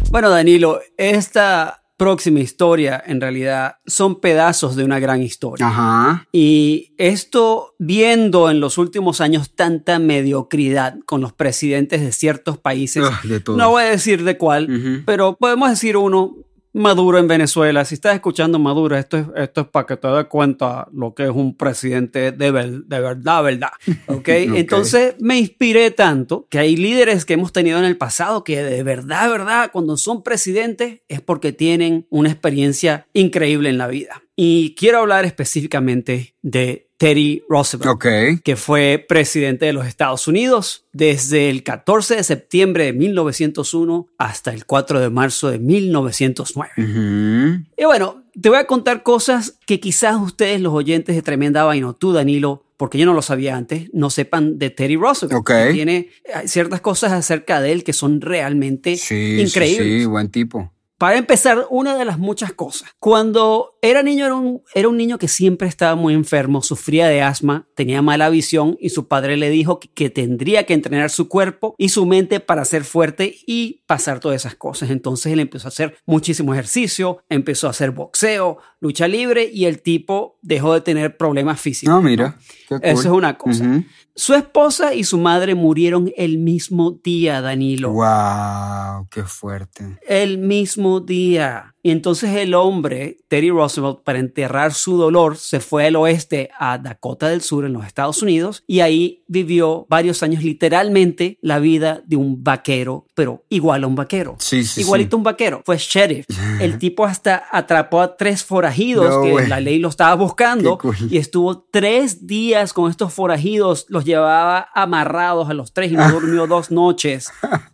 Bueno, 0.10 0.32
Danilo, 0.32 0.82
esta 0.98 1.84
próxima 1.96 2.40
historia 2.40 3.04
en 3.06 3.22
realidad 3.22 3.76
son 3.86 4.20
pedazos 4.20 4.76
de 4.76 4.84
una 4.84 4.98
gran 4.98 5.22
historia. 5.22 5.68
Ajá. 5.68 6.28
Y 6.32 6.96
esto 6.98 7.76
viendo 7.78 8.50
en 8.50 8.60
los 8.60 8.80
últimos 8.80 9.22
años 9.22 9.54
tanta 9.54 10.00
mediocridad 10.00 10.96
con 11.06 11.22
los 11.22 11.34
presidentes 11.34 12.02
de 12.02 12.12
ciertos 12.14 12.58
países, 12.58 13.04
Ugh, 13.04 13.30
de 13.30 13.44
no 13.56 13.70
voy 13.70 13.84
a 13.84 13.90
decir 13.92 14.24
de 14.24 14.40
cuál, 14.40 15.04
pero 15.06 15.38
podemos 15.38 15.70
decir 15.70 15.98
uno, 15.98 16.36
Maduro 16.74 17.20
en 17.20 17.28
Venezuela. 17.28 17.86
Si 17.86 17.94
estás 17.96 18.16
escuchando 18.16 18.58
Maduro, 18.58 18.98
esto 18.98 19.18
es, 19.18 19.26
esto 19.36 19.62
es 19.62 19.68
para 19.68 19.86
que 19.86 19.98
te 19.98 20.08
des 20.08 20.26
cuenta 20.26 20.88
lo 20.92 21.14
que 21.14 21.24
es 21.26 21.30
un 21.30 21.56
presidente 21.56 22.32
de, 22.32 22.52
ver- 22.52 22.84
de 22.86 23.00
verdad, 23.00 23.44
verdad. 23.44 23.70
¿ok? 24.08 24.28
Entonces 24.58 25.16
me 25.20 25.38
inspiré 25.38 25.92
tanto 25.92 26.48
que 26.50 26.58
hay 26.58 26.76
líderes 26.76 27.26
que 27.26 27.34
hemos 27.34 27.54
tenido 27.54 27.78
en 27.78 27.86
el 27.86 27.96
pasado 27.98 28.44
que 28.44 28.64
de 28.64 28.82
verdad, 28.82 29.30
verdad, 29.30 29.70
cuando 29.72 29.98
son 29.98 30.24
presidentes 30.24 31.02
es 31.08 31.22
porque 31.22 31.52
tienen 31.54 32.08
una 32.10 32.30
experiencia 32.32 33.08
increíble 33.14 33.70
en 33.70 33.78
la 33.78 33.88
vida. 33.88 34.23
Y 34.36 34.74
quiero 34.76 35.00
hablar 35.00 35.26
específicamente 35.26 36.36
de 36.42 36.90
Teddy 36.98 37.44
Roosevelt 37.50 38.42
que 38.44 38.56
fue 38.56 39.04
presidente 39.08 39.66
de 39.66 39.74
los 39.74 39.86
Estados 39.86 40.28
Unidos 40.28 40.86
desde 40.94 41.50
el 41.50 41.64
14 41.64 42.16
de 42.16 42.24
septiembre 42.24 42.86
de 42.86 42.94
1901 42.94 44.08
hasta 44.18 44.54
el 44.54 44.66
4 44.66 45.00
de 45.02 45.10
marzo 45.10 45.52
de 45.52 45.60
1909. 45.60 46.72
Ujú. 46.78 47.64
Y 47.78 47.86
bueno, 47.86 48.24
te 48.42 48.50
voy 48.50 48.58
a 48.58 48.66
contar 48.66 49.04
cosas 49.04 49.60
que 49.68 49.80
quizás 49.80 50.16
ustedes, 50.20 50.62
los 50.62 50.74
oyentes 50.74 51.16
de 51.16 51.22
Tremenda 51.22 51.64
Vaina, 51.66 51.90
o 51.90 51.94
tú, 51.94 52.14
Danilo, 52.14 52.64
porque 52.78 52.98
yo 52.98 53.06
no 53.06 53.14
lo 53.14 53.22
sabía 53.22 53.56
antes, 53.56 53.90
no 53.94 54.10
sepan 54.10 54.58
de 54.58 54.72
Teddy 54.72 54.96
Roosevelt. 54.96 55.46
Que 55.46 55.74
Tiene 55.74 56.10
hay 56.34 56.48
ciertas 56.48 56.82
cosas 56.82 57.12
acerca 57.12 57.62
de 57.62 57.72
él 57.72 57.84
que 57.84 57.94
son 57.94 58.20
realmente 58.20 58.98
Sí, 58.98 59.40
increíbles. 59.40 59.78
sí, 59.88 60.00
sí, 60.00 60.06
buen 60.06 60.30
tipo. 60.30 60.73
Para 61.04 61.18
empezar, 61.18 61.68
una 61.70 61.98
de 61.98 62.06
las 62.06 62.18
muchas 62.18 62.54
cosas. 62.54 62.96
Cuando 62.98 63.78
era 63.82 64.02
niño, 64.04 64.26
era 64.26 64.36
un, 64.36 64.62
era 64.74 64.88
un 64.88 64.96
niño 64.96 65.18
que 65.18 65.28
siempre 65.28 65.68
estaba 65.68 65.96
muy 65.96 66.14
enfermo, 66.14 66.62
sufría 66.62 67.10
de 67.10 67.22
asma, 67.22 67.68
tenía 67.76 68.02
mala 68.02 68.30
visión 68.30 68.78
y 68.80 68.88
su 68.88 69.10
padre 69.10 69.36
le 69.36 69.50
dijo 69.50 69.82
que, 69.82 69.90
que 69.90 70.10
tendría 70.10 70.66
que 70.66 70.74
entrenar 70.74 71.10
su 71.10 71.28
cuerpo 71.28 71.76
y 71.78 71.90
su 71.90 72.06
mente 72.06 72.40
para 72.40 72.64
ser 72.64 72.86
fuerte 72.86 73.36
y 73.46 73.82
pasar 73.86 74.22
todas 74.22 74.38
esas 74.38 74.56
cosas. 74.56 74.92
Entonces 74.92 75.34
él 75.34 75.42
empezó 75.42 75.68
a 75.68 75.76
hacer 75.76 75.98
muchísimo 76.06 76.54
ejercicio, 76.54 77.22
empezó 77.28 77.68
a 77.68 77.72
hacer 77.72 77.92
boxeo, 77.92 78.60
lucha 78.80 79.10
libre 79.10 79.50
y 79.52 79.66
el 79.66 79.82
tipo 79.82 80.40
dejó 80.42 80.74
de 80.74 80.80
tener 80.80 81.18
problemas 81.18 81.60
físicos. 81.60 81.94
No, 81.94 82.02
mira. 82.02 82.38
Qué 82.80 82.92
Eso 82.92 83.02
es 83.02 83.08
una 83.08 83.38
cosa. 83.38 83.84
Su 84.16 84.34
esposa 84.34 84.94
y 84.94 85.04
su 85.04 85.18
madre 85.18 85.56
murieron 85.56 86.12
el 86.16 86.38
mismo 86.38 86.92
día, 87.04 87.42
Danilo. 87.42 87.92
Wow, 87.92 89.08
qué 89.10 89.24
fuerte. 89.24 89.98
el 90.08 90.38
mismo 90.38 91.00
día. 91.00 91.73
Y 91.86 91.92
entonces 91.92 92.34
el 92.38 92.54
hombre, 92.56 93.18
Teddy 93.28 93.50
Roosevelt, 93.52 94.00
para 94.04 94.18
enterrar 94.20 94.74
su 94.74 94.96
dolor, 94.98 95.36
se 95.36 95.60
fue 95.60 95.86
al 95.88 95.98
oeste 95.98 96.50
a 96.58 96.78
Dakota 96.78 97.28
del 97.28 97.42
Sur, 97.42 97.66
en 97.66 97.74
los 97.74 97.86
Estados 97.86 98.22
Unidos, 98.22 98.64
y 98.68 98.80
ahí 98.80 99.22
vivió 99.28 99.86
varios 99.90 100.24
años, 100.24 100.44
literalmente, 100.44 101.38
la 101.42 101.60
vida 101.60 102.02
de 102.06 102.16
un 102.16 102.42
vaquero, 102.42 103.06
pero 103.16 103.44
igual 103.50 103.84
a 103.84 103.88
un 103.88 103.96
vaquero. 103.96 104.38
Sí, 104.40 104.64
sí, 104.64 104.80
Igualito 104.82 105.16
a 105.16 105.18
sí. 105.18 105.18
un 105.18 105.24
vaquero. 105.24 105.62
Fue 105.66 105.78
sheriff. 105.78 106.26
El 106.62 106.78
tipo 106.80 107.04
hasta 107.06 107.44
atrapó 107.52 108.00
a 108.00 108.16
tres 108.16 108.46
forajidos 108.46 109.10
No, 109.10 109.22
que 109.22 109.32
güey. 109.32 109.48
la 109.48 109.60
ley 109.60 109.78
lo 109.80 109.90
estaba 109.90 110.16
buscando 110.16 110.78
cool. 110.78 110.96
y 111.10 111.18
estuvo 111.18 111.64
tres 111.70 112.26
días 112.26 112.72
con 112.72 112.90
estos 112.90 113.14
forajidos. 113.14 113.88
Los 113.90 114.06
llevaba 114.06 114.70
amarrados 114.74 115.50
a 115.50 115.54
los 115.54 115.74
tres 115.74 115.92
y 115.92 115.96
no 115.96 116.10
durmió 116.12 116.48
dos 116.48 116.72
noches 116.72 117.30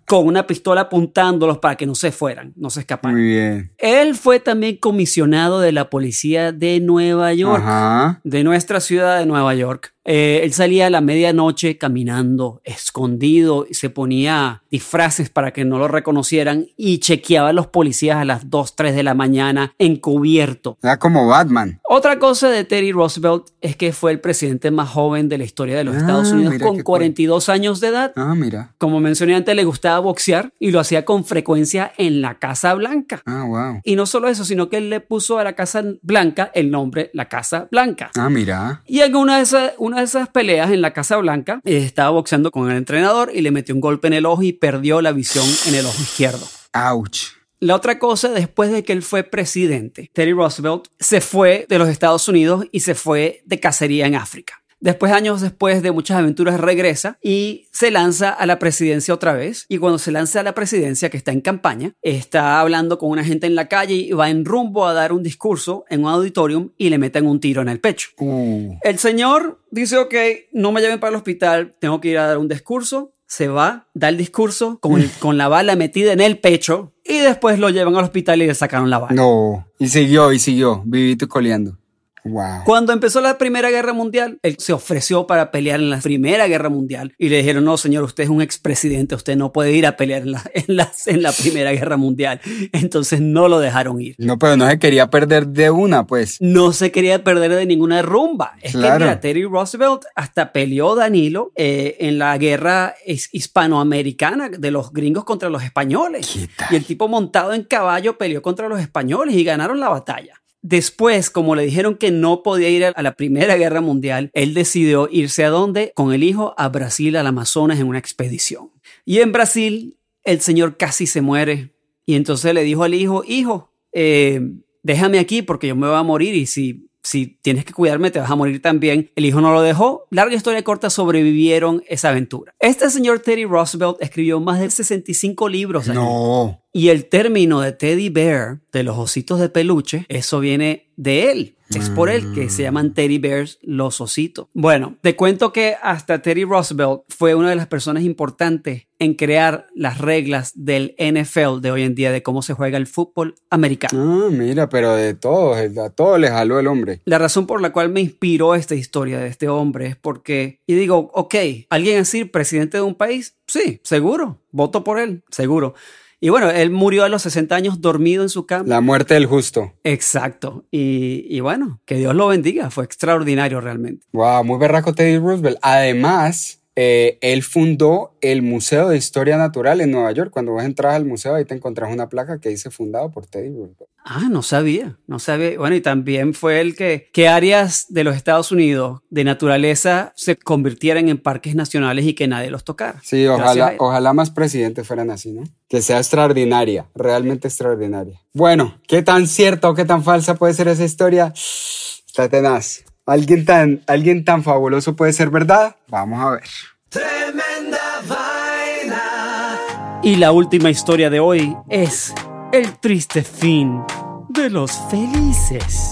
con 0.05 0.25
una 0.25 0.47
pistola 0.47 0.81
apuntándolos 0.81 1.59
para 1.59 1.75
que 1.75 1.85
no 1.85 1.93
se 1.93 2.11
fueran, 2.11 2.53
no 2.55 2.71
se 2.71 2.79
escaparan. 2.79 3.15
Muy 3.15 3.27
bien. 3.27 3.71
Él 3.77 3.98
fue 4.15 4.39
también 4.39 4.77
comisionado 4.77 5.59
de 5.59 5.71
la 5.71 5.89
policía 5.89 6.51
de 6.51 6.79
Nueva 6.79 7.33
York, 7.33 7.61
Ajá. 7.61 8.21
de 8.23 8.43
nuestra 8.43 8.79
ciudad 8.79 9.19
de 9.19 9.25
Nueva 9.25 9.53
York. 9.55 9.93
Eh, 10.11 10.41
él 10.43 10.53
salía 10.53 10.87
a 10.87 10.89
la 10.89 11.01
medianoche 11.01 11.77
caminando 11.77 12.61
escondido 12.63 13.67
y 13.69 13.75
se 13.75 13.91
ponía 13.91 14.63
disfraces 14.71 15.29
para 15.29 15.51
que 15.53 15.65
no 15.65 15.77
lo 15.77 15.87
reconocieran 15.87 16.65
y 16.77 16.97
chequeaba 16.97 17.49
a 17.49 17.53
los 17.53 17.67
policías 17.67 18.17
a 18.17 18.25
las 18.25 18.49
2, 18.49 18.75
3 18.75 18.95
de 18.95 19.03
la 19.03 19.13
mañana 19.13 19.75
encubierto. 19.77 20.79
Era 20.81 20.97
como 20.97 21.27
Batman. 21.27 21.79
Otra 21.87 22.17
cosa 22.17 22.49
de 22.49 22.63
Teddy 22.63 22.91
Roosevelt 22.91 23.49
es 23.61 23.75
que 23.75 23.93
fue 23.93 24.11
el 24.11 24.19
presidente 24.19 24.71
más 24.71 24.89
joven 24.89 25.29
de 25.29 25.37
la 25.37 25.43
historia 25.43 25.77
de 25.77 25.83
los 25.83 25.95
Ah, 25.95 25.99
Estados 25.99 26.31
Unidos 26.31 26.55
con 26.59 26.77
qué 26.77 26.83
cool. 26.83 26.99
42 26.99 27.49
años 27.49 27.79
de 27.79 27.89
edad. 27.89 28.11
Ah, 28.15 28.33
mira. 28.35 28.73
Como 28.79 28.99
mencioné 28.99 29.35
antes, 29.35 29.55
le 29.55 29.63
gustaba 29.63 29.99
boxear 29.99 30.51
y 30.59 30.71
lo 30.71 30.79
hacía 30.79 31.05
con 31.05 31.23
frecuencia 31.23 31.91
en 31.97 32.21
la 32.21 32.39
Casa 32.39 32.73
Blanca. 32.73 33.21
Ah, 33.27 33.43
wow. 33.45 33.81
Y 33.83 33.95
no 33.95 34.07
solo 34.07 34.27
eso, 34.27 34.43
sino 34.43 34.69
que 34.69 34.77
él 34.77 34.89
le 34.89 35.01
puso 35.01 35.37
a 35.37 35.43
la 35.43 35.53
Casa 35.53 35.83
Blanca 36.01 36.49
el 36.55 36.71
nombre 36.71 37.11
La 37.13 37.25
Casa 37.25 37.67
Blanca. 37.69 38.09
Ah, 38.15 38.29
mira. 38.29 38.81
Y 38.87 39.01
en 39.01 39.15
una 39.15 39.37
de, 39.37 39.43
esas, 39.43 39.73
una 39.77 39.98
de 39.99 40.05
esas 40.05 40.29
peleas 40.29 40.71
en 40.71 40.81
la 40.81 40.93
Casa 40.93 41.17
Blanca, 41.17 41.61
eh, 41.65 41.77
estaba 41.77 42.09
boxeando 42.11 42.51
con 42.51 42.69
el 42.69 42.77
entrenador 42.77 43.31
y 43.33 43.41
le 43.41 43.51
metió 43.51 43.75
un 43.75 43.81
golpe 43.81 44.07
en 44.07 44.13
el 44.13 44.25
ojo 44.25 44.43
y 44.43 44.53
perdió 44.53 45.01
la 45.01 45.11
visión 45.11 45.45
en 45.67 45.75
el 45.75 45.85
ojo 45.85 46.01
izquierdo. 46.01 46.45
Ouch. 46.73 47.39
La 47.61 47.75
otra 47.75 47.99
cosa, 47.99 48.29
después 48.29 48.71
de 48.71 48.83
que 48.83 48.93
él 48.93 49.03
fue 49.03 49.23
presidente, 49.23 50.09
Teddy 50.13 50.31
Roosevelt 50.31 50.87
se 50.97 51.19
fue 51.19 51.65
de 51.67 51.77
los 51.77 51.89
Estados 51.89 52.27
Unidos 52.29 52.65
y 52.71 52.79
se 52.79 52.95
fue 52.95 53.41
de 53.45 53.59
cacería 53.59 54.07
en 54.07 54.15
África. 54.15 54.63
Después, 54.81 55.11
años 55.11 55.41
después 55.41 55.81
de 55.83 55.91
muchas 55.91 56.17
aventuras, 56.17 56.59
regresa 56.59 57.17
y 57.21 57.67
se 57.71 57.91
lanza 57.91 58.29
a 58.29 58.45
la 58.45 58.59
presidencia 58.59 59.13
otra 59.13 59.33
vez. 59.33 59.65
Y 59.67 59.77
cuando 59.77 59.97
se 59.99 60.11
lanza 60.11 60.39
a 60.39 60.43
la 60.43 60.53
presidencia, 60.55 61.09
que 61.09 61.17
está 61.17 61.31
en 61.31 61.41
campaña, 61.41 61.93
está 62.01 62.59
hablando 62.61 62.97
con 62.97 63.09
una 63.09 63.23
gente 63.23 63.45
en 63.47 63.55
la 63.55 63.67
calle 63.67 63.95
y 63.95 64.11
va 64.11 64.29
en 64.29 64.45
rumbo 64.45 64.85
a 64.87 64.93
dar 64.93 65.11
un 65.11 65.21
discurso 65.23 65.85
en 65.89 66.03
un 66.05 66.11
auditorium 66.11 66.69
y 66.77 66.89
le 66.89 66.97
meten 66.97 67.25
un 67.27 67.39
tiro 67.39 67.61
en 67.61 67.69
el 67.69 67.79
pecho. 67.79 68.09
Uh. 68.19 68.75
El 68.81 68.99
señor 68.99 69.59
dice, 69.71 69.97
ok, 69.97 70.15
no 70.53 70.71
me 70.71 70.81
lleven 70.81 70.99
para 70.99 71.09
el 71.11 71.15
hospital, 71.17 71.75
tengo 71.79 71.99
que 71.99 72.09
ir 72.09 72.17
a 72.17 72.27
dar 72.27 72.37
un 72.37 72.47
discurso. 72.47 73.13
Se 73.27 73.47
va, 73.47 73.87
da 73.93 74.09
el 74.09 74.17
discurso 74.17 74.79
con, 74.79 74.99
el- 74.99 75.09
con 75.19 75.37
la 75.37 75.47
bala 75.47 75.75
metida 75.75 76.13
en 76.13 76.19
el 76.19 76.39
pecho 76.39 76.93
y 77.05 77.19
después 77.19 77.59
lo 77.59 77.69
llevan 77.69 77.95
al 77.95 78.05
hospital 78.05 78.41
y 78.41 78.47
le 78.47 78.55
sacaron 78.55 78.89
la 78.89 78.97
bala. 78.97 79.13
No. 79.13 79.67
Y 79.77 79.87
siguió, 79.89 80.31
y 80.33 80.39
siguió. 80.39 80.81
Vivito 80.85 81.25
y 81.25 81.27
coleando. 81.27 81.77
Wow. 82.25 82.63
Cuando 82.65 82.93
empezó 82.93 83.21
la 83.21 83.37
Primera 83.37 83.69
Guerra 83.69 83.93
Mundial, 83.93 84.39
él 84.43 84.55
se 84.59 84.73
ofreció 84.73 85.27
para 85.27 85.51
pelear 85.51 85.79
en 85.79 85.89
la 85.89 85.99
Primera 85.99 86.47
Guerra 86.47 86.69
Mundial 86.69 87.13
y 87.17 87.29
le 87.29 87.37
dijeron, 87.37 87.65
no, 87.65 87.77
señor, 87.77 88.03
usted 88.03 88.23
es 88.25 88.29
un 88.29 88.41
expresidente, 88.41 89.15
usted 89.15 89.35
no 89.37 89.51
puede 89.51 89.71
ir 89.73 89.85
a 89.85 89.95
pelear 89.97 90.21
en 90.23 90.31
la, 90.33 90.43
en 90.53 90.75
la, 90.75 90.91
en 91.05 91.21
la 91.21 91.31
Primera 91.31 91.71
Guerra 91.71 91.97
Mundial. 91.97 92.41
Entonces 92.73 93.21
no 93.21 93.47
lo 93.47 93.59
dejaron 93.59 94.01
ir. 94.01 94.15
No, 94.17 94.37
pero 94.37 94.57
no 94.57 94.67
se 94.69 94.79
quería 94.79 95.09
perder 95.09 95.47
de 95.47 95.69
una, 95.71 96.05
pues. 96.05 96.37
No 96.39 96.73
se 96.73 96.91
quería 96.91 97.23
perder 97.23 97.55
de 97.55 97.65
ninguna 97.65 98.01
rumba. 98.01 98.53
Es 98.61 98.73
que 98.73 98.77
mira, 98.99 99.19
Teddy 99.19 99.43
Roosevelt 99.45 100.03
hasta 100.15 100.51
peleó 100.51 100.95
Danilo 100.95 101.51
eh, 101.55 101.97
en 101.99 102.19
la 102.19 102.37
guerra 102.37 102.95
his- 103.05 103.29
hispanoamericana 103.31 104.49
de 104.49 104.71
los 104.71 104.91
gringos 104.91 105.23
contra 105.23 105.49
los 105.49 105.63
españoles. 105.63 106.35
Y 106.71 106.75
el 106.75 106.85
tipo 106.85 107.07
montado 107.07 107.53
en 107.53 107.63
caballo 107.63 108.17
peleó 108.17 108.41
contra 108.41 108.67
los 108.67 108.79
españoles 108.79 109.35
y 109.35 109.43
ganaron 109.43 109.79
la 109.79 109.89
batalla. 109.89 110.35
Después, 110.61 111.29
como 111.29 111.55
le 111.55 111.63
dijeron 111.63 111.95
que 111.95 112.11
no 112.11 112.43
podía 112.43 112.69
ir 112.69 112.85
a 112.85 113.01
la 113.01 113.13
Primera 113.13 113.55
Guerra 113.55 113.81
Mundial, 113.81 114.29
él 114.33 114.53
decidió 114.53 115.07
irse 115.11 115.45
a 115.45 115.49
dónde? 115.49 115.93
Con 115.95 116.13
el 116.13 116.23
hijo 116.23 116.53
a 116.57 116.67
Brasil, 116.69 117.15
al 117.15 117.27
Amazonas, 117.27 117.79
en 117.79 117.87
una 117.87 117.99
expedición. 117.99 118.71
Y 119.05 119.19
en 119.19 119.31
Brasil, 119.31 119.97
el 120.23 120.41
señor 120.41 120.77
casi 120.77 121.07
se 121.07 121.21
muere. 121.21 121.71
Y 122.05 122.15
entonces 122.15 122.53
le 122.53 122.63
dijo 122.63 122.83
al 122.83 122.93
hijo, 122.93 123.23
hijo, 123.25 123.71
eh, 123.93 124.41
déjame 124.83 125.19
aquí 125.19 125.41
porque 125.41 125.67
yo 125.67 125.75
me 125.75 125.87
voy 125.87 125.97
a 125.97 126.03
morir 126.03 126.35
y 126.35 126.45
si 126.45 126.89
si 127.01 127.39
tienes 127.41 127.65
que 127.65 127.73
cuidarme 127.73 128.11
te 128.11 128.19
vas 128.19 128.29
a 128.29 128.35
morir 128.35 128.61
también. 128.61 129.09
El 129.15 129.25
hijo 129.25 129.41
no 129.41 129.53
lo 129.53 129.61
dejó. 129.61 130.05
Larga 130.09 130.35
historia 130.35 130.63
corta, 130.63 130.89
sobrevivieron 130.89 131.83
esa 131.87 132.09
aventura. 132.09 132.53
Este 132.59 132.89
señor 132.89 133.19
Teddy 133.19 133.45
Roosevelt 133.45 133.97
escribió 133.99 134.39
más 134.39 134.59
de 134.59 134.69
65 134.69 135.49
libros. 135.49 135.87
No. 135.87 136.61
Y 136.71 136.89
el 136.89 137.05
término 137.05 137.61
de 137.61 137.71
teddy 137.71 138.09
bear, 138.09 138.59
de 138.71 138.83
los 138.83 138.97
ositos 138.97 139.39
de 139.39 139.49
peluche, 139.49 140.05
eso 140.07 140.39
viene 140.39 140.91
de 140.97 141.31
él. 141.31 141.55
Es 141.75 141.91
por 141.91 142.09
él 142.09 142.33
que 142.33 142.49
se 142.49 142.63
llaman 142.63 142.95
teddy 142.95 143.19
bears 143.19 143.59
los 143.61 144.01
ositos. 144.01 144.47
Bueno, 144.53 144.97
te 145.01 145.15
cuento 145.15 145.53
que 145.53 145.75
hasta 145.81 146.19
Teddy 146.19 146.43
Roosevelt 146.43 147.01
fue 147.09 147.35
una 147.35 147.51
de 147.51 147.55
las 147.55 147.67
personas 147.67 148.03
importantes 148.03 148.87
en 148.97 149.13
crear 149.13 149.67
las 149.75 149.99
reglas 149.99 150.51
del 150.55 150.95
NFL 150.97 151.61
de 151.61 151.71
hoy 151.71 151.83
en 151.83 151.93
día, 151.93 152.11
de 152.11 152.23
cómo 152.23 152.41
se 152.41 152.55
juega 152.55 152.77
el 152.77 152.87
fútbol 152.87 153.35
americano. 153.51 154.25
Ah, 154.25 154.29
mira, 154.31 154.67
pero 154.67 154.95
de 154.95 155.13
todos, 155.13 155.57
a 155.77 155.89
todos 155.91 156.19
les 156.19 156.31
jaló 156.31 156.59
el 156.59 156.65
hombre. 156.65 157.01
La 157.05 157.19
razón 157.19 157.45
por 157.45 157.61
la 157.61 157.71
cual 157.71 157.89
me 157.89 158.01
inspiró 158.01 158.55
esta 158.55 158.73
historia 158.73 159.19
de 159.19 159.27
este 159.27 159.47
hombre 159.47 159.87
es 159.87 159.95
porque, 159.95 160.61
y 160.65 160.73
digo, 160.73 161.11
ok, 161.13 161.35
¿alguien 161.69 161.99
así 161.99 162.25
presidente 162.25 162.77
de 162.77 162.83
un 162.83 162.95
país? 162.95 163.37
Sí, 163.45 163.79
seguro, 163.83 164.41
voto 164.51 164.83
por 164.83 164.99
él, 164.99 165.23
seguro. 165.29 165.75
Y 166.21 166.29
bueno, 166.29 166.49
él 166.49 166.69
murió 166.69 167.05
a 167.05 167.09
los 167.09 167.21
60 167.21 167.55
años 167.55 167.81
dormido 167.81 168.23
en 168.23 168.29
su 168.29 168.45
cama. 168.45 168.65
La 168.67 168.81
muerte 168.81 169.13
del 169.13 169.25
justo. 169.25 169.73
Exacto. 169.83 170.65
Y, 170.69 171.25
y 171.29 171.39
bueno, 171.39 171.79
que 171.85 171.95
Dios 171.95 172.13
lo 172.13 172.27
bendiga. 172.27 172.69
Fue 172.69 172.83
extraordinario 172.83 173.61
realmente. 173.61 174.05
Wow, 174.11 174.43
muy 174.43 174.59
berraco 174.59 174.93
Teddy 174.93 175.17
Roosevelt. 175.17 175.57
Además, 175.61 176.58
eh, 176.81 177.17
él 177.19 177.43
fundó 177.43 178.13
el 178.21 178.41
Museo 178.41 178.87
de 178.87 178.95
Historia 178.95 179.35
Natural 179.35 179.81
en 179.81 179.91
Nueva 179.91 180.13
York. 180.13 180.31
Cuando 180.31 180.53
vos 180.53 180.63
entras 180.63 180.95
al 180.95 181.03
museo, 181.03 181.35
ahí 181.35 181.43
te 181.43 181.53
encontrás 181.53 181.91
una 181.91 182.07
placa 182.07 182.39
que 182.39 182.47
dice 182.47 182.71
fundado 182.71 183.11
por 183.11 183.25
Teddy 183.25 183.49
Roosevelt. 183.49 183.89
Ah, 184.05 184.29
no 184.31 184.41
sabía, 184.41 184.97
no 185.05 185.19
sabía. 185.19 185.57
Bueno, 185.57 185.75
y 185.75 185.81
también 185.81 186.33
fue 186.33 186.61
el 186.61 186.77
que, 186.77 187.09
que 187.11 187.27
áreas 187.27 187.87
de 187.89 188.05
los 188.05 188.15
Estados 188.15 188.53
Unidos 188.53 189.01
de 189.09 189.25
naturaleza 189.25 190.13
se 190.15 190.37
convirtieran 190.37 191.09
en 191.09 191.17
parques 191.17 191.53
nacionales 191.53 192.05
y 192.05 192.13
que 192.13 192.29
nadie 192.29 192.49
los 192.49 192.63
tocara. 192.63 193.01
Sí, 193.03 193.27
ojalá, 193.27 193.75
ojalá 193.77 194.13
más 194.13 194.31
presidentes 194.31 194.87
fueran 194.87 195.11
así, 195.11 195.33
¿no? 195.33 195.43
Que 195.67 195.81
sea 195.81 195.97
extraordinaria, 195.97 196.87
realmente 196.95 197.49
extraordinaria. 197.49 198.21
Bueno, 198.31 198.79
¿qué 198.87 199.01
tan 199.01 199.27
cierta 199.27 199.69
o 199.69 199.75
qué 199.75 199.83
tan 199.83 200.01
falsa 200.01 200.35
puede 200.35 200.53
ser 200.53 200.69
esa 200.69 200.85
historia? 200.85 201.33
Está 201.35 202.29
tenaz. 202.29 202.85
¿Alguien 203.09 203.43
tan, 203.43 203.81
alguien 203.87 204.23
tan 204.23 204.43
fabuloso 204.43 204.95
puede 204.95 205.13
ser 205.13 205.31
verdad? 205.31 205.75
Vamos 205.87 206.21
a 206.21 206.29
ver. 206.29 206.43
Tremenda 206.89 207.79
vaina. 208.07 209.59
Y 210.03 210.15
la 210.17 210.31
última 210.31 210.69
historia 210.69 211.09
de 211.09 211.19
hoy 211.19 211.57
es 211.69 212.13
el 212.51 212.77
triste 212.77 213.23
fin 213.23 213.81
de 214.29 214.51
los 214.51 214.71
felices. 214.91 215.89